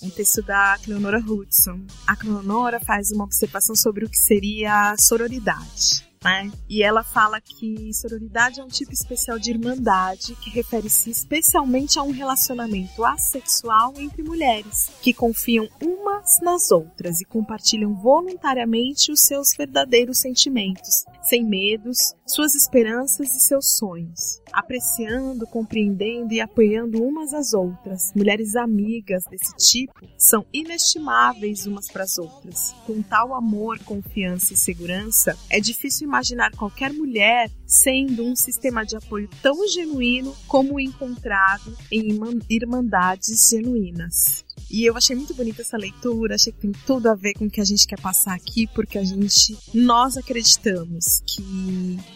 um 0.00 0.08
texto 0.10 0.40
da 0.40 0.78
Cleonora 0.80 1.18
Hudson. 1.18 1.80
A 2.06 2.14
Cleonora 2.14 2.78
faz 2.78 3.10
uma 3.10 3.24
observação 3.24 3.74
sobre 3.74 4.04
o 4.04 4.08
que 4.08 4.16
seria 4.16 4.92
a 4.92 4.96
sororidade 4.96 6.07
né? 6.22 6.50
E 6.68 6.82
ela 6.82 7.02
fala 7.02 7.40
que 7.40 7.92
sororidade 7.94 8.60
é 8.60 8.64
um 8.64 8.68
tipo 8.68 8.92
especial 8.92 9.38
de 9.38 9.50
irmandade 9.50 10.34
que 10.36 10.50
refere-se 10.50 11.10
especialmente 11.10 11.98
a 11.98 12.02
um 12.02 12.10
relacionamento 12.10 13.04
assexual 13.04 13.94
entre 13.98 14.22
mulheres 14.22 14.90
que 15.00 15.12
confiam 15.12 15.68
umas 15.80 16.40
nas 16.40 16.70
outras 16.70 17.20
e 17.20 17.24
compartilham 17.24 17.94
voluntariamente 17.94 19.12
os 19.12 19.20
seus 19.20 19.54
verdadeiros 19.56 20.18
sentimentos, 20.18 21.04
sem 21.22 21.44
medos, 21.44 22.14
suas 22.26 22.54
esperanças 22.54 23.34
e 23.34 23.40
seus 23.40 23.76
sonhos, 23.76 24.40
apreciando, 24.52 25.46
compreendendo 25.46 26.32
e 26.32 26.40
apoiando 26.40 27.02
umas 27.02 27.32
às 27.32 27.52
outras. 27.52 28.12
Mulheres 28.14 28.56
amigas 28.56 29.24
desse 29.24 29.54
tipo 29.56 30.06
são 30.16 30.44
inestimáveis 30.52 31.66
umas 31.66 31.88
para 31.88 32.04
as 32.04 32.18
outras. 32.18 32.74
Com 32.86 33.02
tal 33.02 33.34
amor, 33.34 33.78
confiança 33.80 34.52
e 34.52 34.56
segurança, 34.56 35.36
é 35.50 35.60
difícil 35.60 36.07
imaginar 36.08 36.50
qualquer 36.52 36.92
mulher 36.92 37.50
sendo 37.66 38.24
um 38.24 38.34
sistema 38.34 38.84
de 38.84 38.96
apoio 38.96 39.28
tão 39.42 39.68
genuíno 39.68 40.34
como 40.46 40.80
encontrado 40.80 41.76
em 41.92 42.18
irmandades 42.48 43.50
genuínas. 43.50 44.44
E 44.70 44.84
eu 44.84 44.96
achei 44.96 45.16
muito 45.16 45.34
bonita 45.34 45.62
essa 45.62 45.78
leitura, 45.78 46.34
achei 46.34 46.52
que 46.52 46.60
tem 46.60 46.72
tudo 46.86 47.08
a 47.08 47.14
ver 47.14 47.32
com 47.34 47.46
o 47.46 47.50
que 47.50 47.60
a 47.60 47.64
gente 47.64 47.86
quer 47.86 47.98
passar 48.00 48.34
aqui, 48.34 48.66
porque 48.66 48.98
a 48.98 49.04
gente, 49.04 49.56
nós 49.72 50.16
acreditamos 50.16 51.22
que 51.26 51.42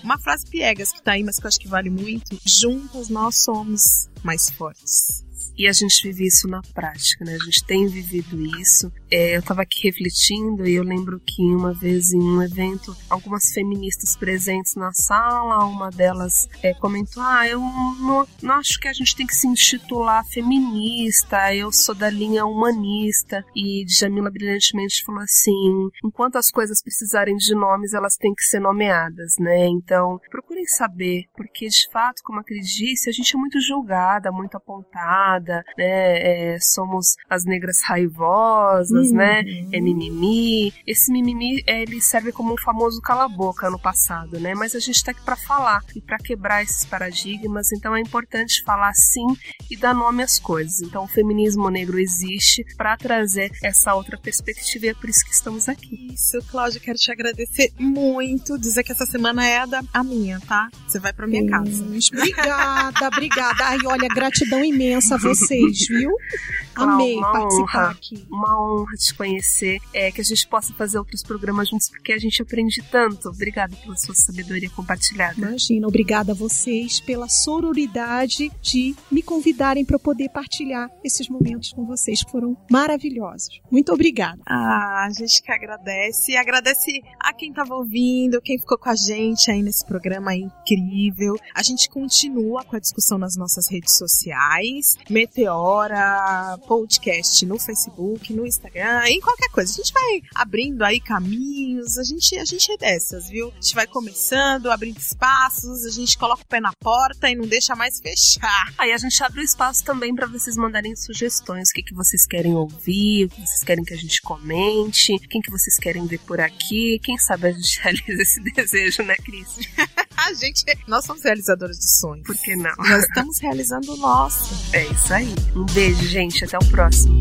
uma 0.03 0.19
frase 0.19 0.47
piegas 0.47 0.93
que 0.93 1.03
tá 1.03 1.13
aí, 1.13 1.23
mas 1.23 1.39
que 1.39 1.47
eu 1.47 1.49
acho 1.49 1.59
que 1.59 1.69
vale 1.69 1.89
muito, 1.89 2.39
juntas 2.45 3.09
nós 3.09 3.37
somos 3.43 4.09
mais 4.23 4.51
fortes. 4.51 5.25
E 5.63 5.69
a 5.69 5.73
gente 5.73 6.03
vive 6.03 6.27
isso 6.27 6.49
na 6.49 6.61
prática, 6.75 7.25
né? 7.25 7.37
A 7.41 7.45
gente 7.45 7.65
tem 7.65 7.87
vivido 7.87 8.45
isso. 8.59 8.93
É, 9.09 9.37
eu 9.37 9.39
estava 9.39 9.63
aqui 9.63 9.85
refletindo 9.85 10.67
e 10.67 10.75
eu 10.75 10.83
lembro 10.83 11.21
que 11.25 11.41
uma 11.41 11.73
vez 11.73 12.13
em 12.13 12.21
um 12.21 12.43
evento, 12.43 12.97
algumas 13.09 13.53
feministas 13.53 14.17
presentes 14.17 14.75
na 14.75 14.91
sala, 14.93 15.65
uma 15.65 15.89
delas 15.89 16.49
é, 16.65 16.75
comentou: 16.75 17.23
Ah, 17.23 17.47
eu 17.47 17.61
não, 17.61 18.27
não 18.43 18.55
acho 18.57 18.81
que 18.81 18.89
a 18.89 18.93
gente 18.93 19.15
tem 19.15 19.25
que 19.25 19.37
se 19.37 19.47
intitular 19.47 20.27
feminista, 20.27 21.55
eu 21.55 21.71
sou 21.71 21.95
da 21.95 22.11
linha 22.11 22.45
humanista. 22.45 23.45
E 23.55 23.85
Jamila 23.87 24.33
brilhantemente 24.33 25.05
falou 25.05 25.21
assim: 25.21 25.89
enquanto 26.05 26.39
as 26.39 26.51
coisas 26.51 26.83
precisarem 26.83 27.37
de 27.37 27.55
nomes, 27.55 27.95
elas 27.95 28.17
têm 28.17 28.35
que 28.35 28.43
ser 28.43 28.59
nomeadas, 28.59 29.35
né? 29.39 29.69
Então, 29.69 30.19
procurem 30.29 30.67
saber, 30.67 31.27
porque 31.37 31.69
de 31.69 31.89
fato, 31.93 32.21
como 32.25 32.41
a 32.41 32.45
Cris 32.45 32.67
disse, 32.67 33.09
a 33.09 33.13
gente 33.13 33.37
é 33.37 33.39
muito 33.39 33.61
julgada, 33.61 34.33
muito 34.33 34.57
apontada 34.57 35.52
né? 35.77 36.55
É, 36.55 36.59
somos 36.61 37.17
as 37.29 37.45
negras 37.45 37.81
raivosas, 37.83 39.09
uhum. 39.09 39.17
né? 39.17 39.43
É 39.73 39.81
mimimi. 39.81 40.73
Esse 40.87 41.13
mimimi, 41.13 41.63
ele 41.67 42.01
serve 42.01 42.33
como 42.33 42.55
um 42.55 42.59
famoso 42.59 43.01
cala-boca 43.01 43.71
no 43.71 43.79
passado, 43.79 44.39
né? 44.39 44.55
Mas 44.55 44.75
a 44.75 44.81
gente 44.81 45.03
tá 45.03 45.11
aqui 45.11 45.23
para 45.25 45.37
falar 45.37 45.83
e 45.95 46.01
para 46.01 46.19
quebrar 46.19 46.63
esses 46.63 46.85
paradigmas, 46.85 47.73
então 47.73 47.95
é 47.97 48.01
importante 48.01 48.63
falar 48.65 48.93
sim 48.95 49.27
e 49.71 49.77
dar 49.77 49.95
nome 49.95 50.23
às 50.23 50.39
coisas. 50.39 50.81
Então 50.81 51.05
o 51.05 51.09
feminismo 51.09 51.69
negro 51.71 51.99
existe 51.99 52.65
para 52.77 52.97
trazer 52.97 53.51
essa 53.63 53.95
outra 53.95 54.19
perspectiva 54.19 54.87
e 54.87 54.89
é 54.91 54.95
por 54.95 55.09
isso 55.09 55.25
que 55.25 55.33
estamos 55.33 55.69
aqui. 55.69 56.09
Isso, 56.13 56.39
Cláudia, 56.51 56.81
quero 56.81 56.99
te 56.99 57.11
agradecer 57.11 57.73
muito, 57.79 58.59
dizer 58.59 58.83
que 58.83 58.93
essa 58.93 59.07
semana 59.07 59.47
é 59.47 59.59
a, 59.59 59.67
da, 59.67 59.83
a 59.93 60.05
minha, 60.05 60.41
tá? 60.41 60.69
Você 60.87 60.99
vai 60.99 61.13
para 61.13 61.27
minha 61.27 61.49
casa. 61.49 61.85
Obrigada, 61.85 63.09
obrigada. 63.09 63.65
Ai, 63.65 63.79
olha, 63.87 64.09
gratidão 64.09 64.65
imensa 64.65 65.15
a 65.15 65.19
você 65.23 65.32
vocês, 65.35 65.87
viu? 65.89 66.11
Amei 66.75 67.17
uma 67.17 67.33
participar 67.33 67.85
honra, 67.85 67.91
aqui. 67.91 68.27
Uma 68.31 68.61
honra 68.61 68.97
te 68.97 69.15
conhecer, 69.15 69.79
é, 69.93 70.11
que 70.11 70.21
a 70.21 70.25
gente 70.25 70.47
possa 70.49 70.73
fazer 70.75 70.99
outros 70.99 71.23
programas 71.23 71.69
juntos, 71.69 71.89
porque 71.91 72.13
a 72.13 72.19
gente 72.19 72.41
aprende 72.41 72.83
tanto. 72.91 73.29
Obrigada 73.29 73.77
pela 73.77 73.97
sua 73.97 74.15
sabedoria 74.15 74.71
compartilhada. 74.71 75.35
Imagina, 75.37 75.87
obrigada 75.87 76.33
a 76.33 76.35
vocês 76.35 77.01
pela 77.01 77.29
sororidade 77.29 78.51
de 78.61 78.95
me 79.11 79.23
convidarem 79.23 79.85
para 79.85 79.99
poder 79.99 80.31
partilhar 80.31 80.91
esses 81.05 81.29
momentos 81.29 81.73
com 81.73 81.85
vocês, 81.85 82.25
que 82.25 82.31
foram 82.31 82.57
maravilhosos. 82.71 83.61
Muito 83.71 83.93
obrigada. 83.93 84.41
Ah, 84.47 85.07
a 85.07 85.11
gente 85.11 85.43
que 85.43 85.53
agradece. 85.53 86.33
E 86.33 86.37
agradece 86.37 87.03
a 87.21 87.33
quem 87.33 87.51
estava 87.51 87.75
ouvindo, 87.75 88.41
quem 88.41 88.59
ficou 88.59 88.79
com 88.79 88.89
a 88.89 88.95
gente 88.95 89.51
aí 89.51 89.63
nesse 89.63 89.85
programa 89.85 90.35
incrível. 90.35 91.37
A 91.55 91.63
gente 91.63 91.89
continua 91.89 92.65
com 92.65 92.77
a 92.77 92.81
discussão 92.81 93.19
nas 93.19 93.37
nossas 93.37 93.67
redes 93.71 93.97
sociais. 93.97 94.97
Meteora 95.23 96.59
Podcast 96.67 97.47
no 97.47 97.57
Facebook, 97.57 98.33
no 98.33 98.45
Instagram, 98.45 99.05
em 99.07 99.21
qualquer 99.21 99.49
coisa. 99.51 99.71
A 99.71 99.77
gente 99.77 99.93
vai 99.93 100.23
abrindo 100.35 100.83
aí 100.83 100.99
caminhos, 100.99 101.97
a 101.97 102.03
gente, 102.03 102.37
a 102.37 102.45
gente 102.45 102.73
é 102.73 102.77
dessas, 102.77 103.29
viu? 103.29 103.49
A 103.51 103.61
gente 103.61 103.75
vai 103.77 103.87
começando, 103.87 104.69
abrindo 104.69 104.99
espaços, 104.99 105.87
a 105.87 105.91
gente 105.91 106.19
coloca 106.19 106.43
o 106.43 106.47
pé 106.47 106.61
na 106.61 106.73
porta 106.73 107.31
e 107.31 107.37
não 107.37 107.47
deixa 107.47 107.77
mais 107.77 108.01
fechar. 108.01 108.75
Aí 108.77 108.93
a 108.93 108.99
gente 108.99 109.23
abre 109.23 109.41
o 109.41 109.45
espaço 109.45 109.85
também 109.85 110.13
para 110.13 110.27
vocês 110.27 110.57
mandarem 110.57 110.97
sugestões, 110.97 111.71
o 111.71 111.73
que, 111.73 111.85
que 111.85 111.95
vocês 111.95 112.27
querem 112.27 112.57
ouvir, 112.57 113.27
o 113.27 113.29
que 113.29 113.47
vocês 113.47 113.63
querem 113.63 113.85
que 113.85 113.95
a 113.95 113.99
gente 113.99 114.21
comente, 114.23 115.17
quem 115.31 115.41
que 115.41 115.53
vocês 115.53 115.79
querem 115.79 116.05
ver 116.05 116.19
por 116.21 116.41
aqui. 116.41 116.99
Quem 117.01 117.17
sabe 117.17 117.47
a 117.47 117.53
gente 117.53 117.79
realiza 117.81 118.23
esse 118.23 118.41
desejo, 118.41 119.05
né, 119.05 119.15
Cris? 119.15 119.57
a 120.17 120.35
gente, 120.35 120.65
nós 120.87 121.05
somos 121.05 121.23
realizadores 121.23 121.79
de 121.79 121.91
sonhos. 121.91 122.27
Por 122.27 122.37
que 122.37 122.55
não? 122.57 122.75
Nós 122.79 123.05
estamos 123.05 123.39
realizando 123.39 123.93
o 123.93 123.97
nosso. 123.97 124.55
É 124.75 124.85
isso 124.87 125.13
aí. 125.13 125.35
Um 125.55 125.65
beijo, 125.67 126.07
gente. 126.07 126.45
Até 126.45 126.59
o 126.59 126.65
próximo. 126.67 127.21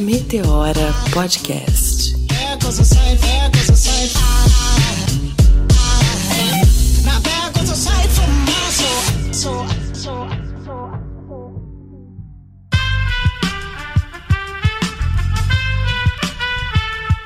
Meteora 0.00 0.92
Podcast. 1.12 2.14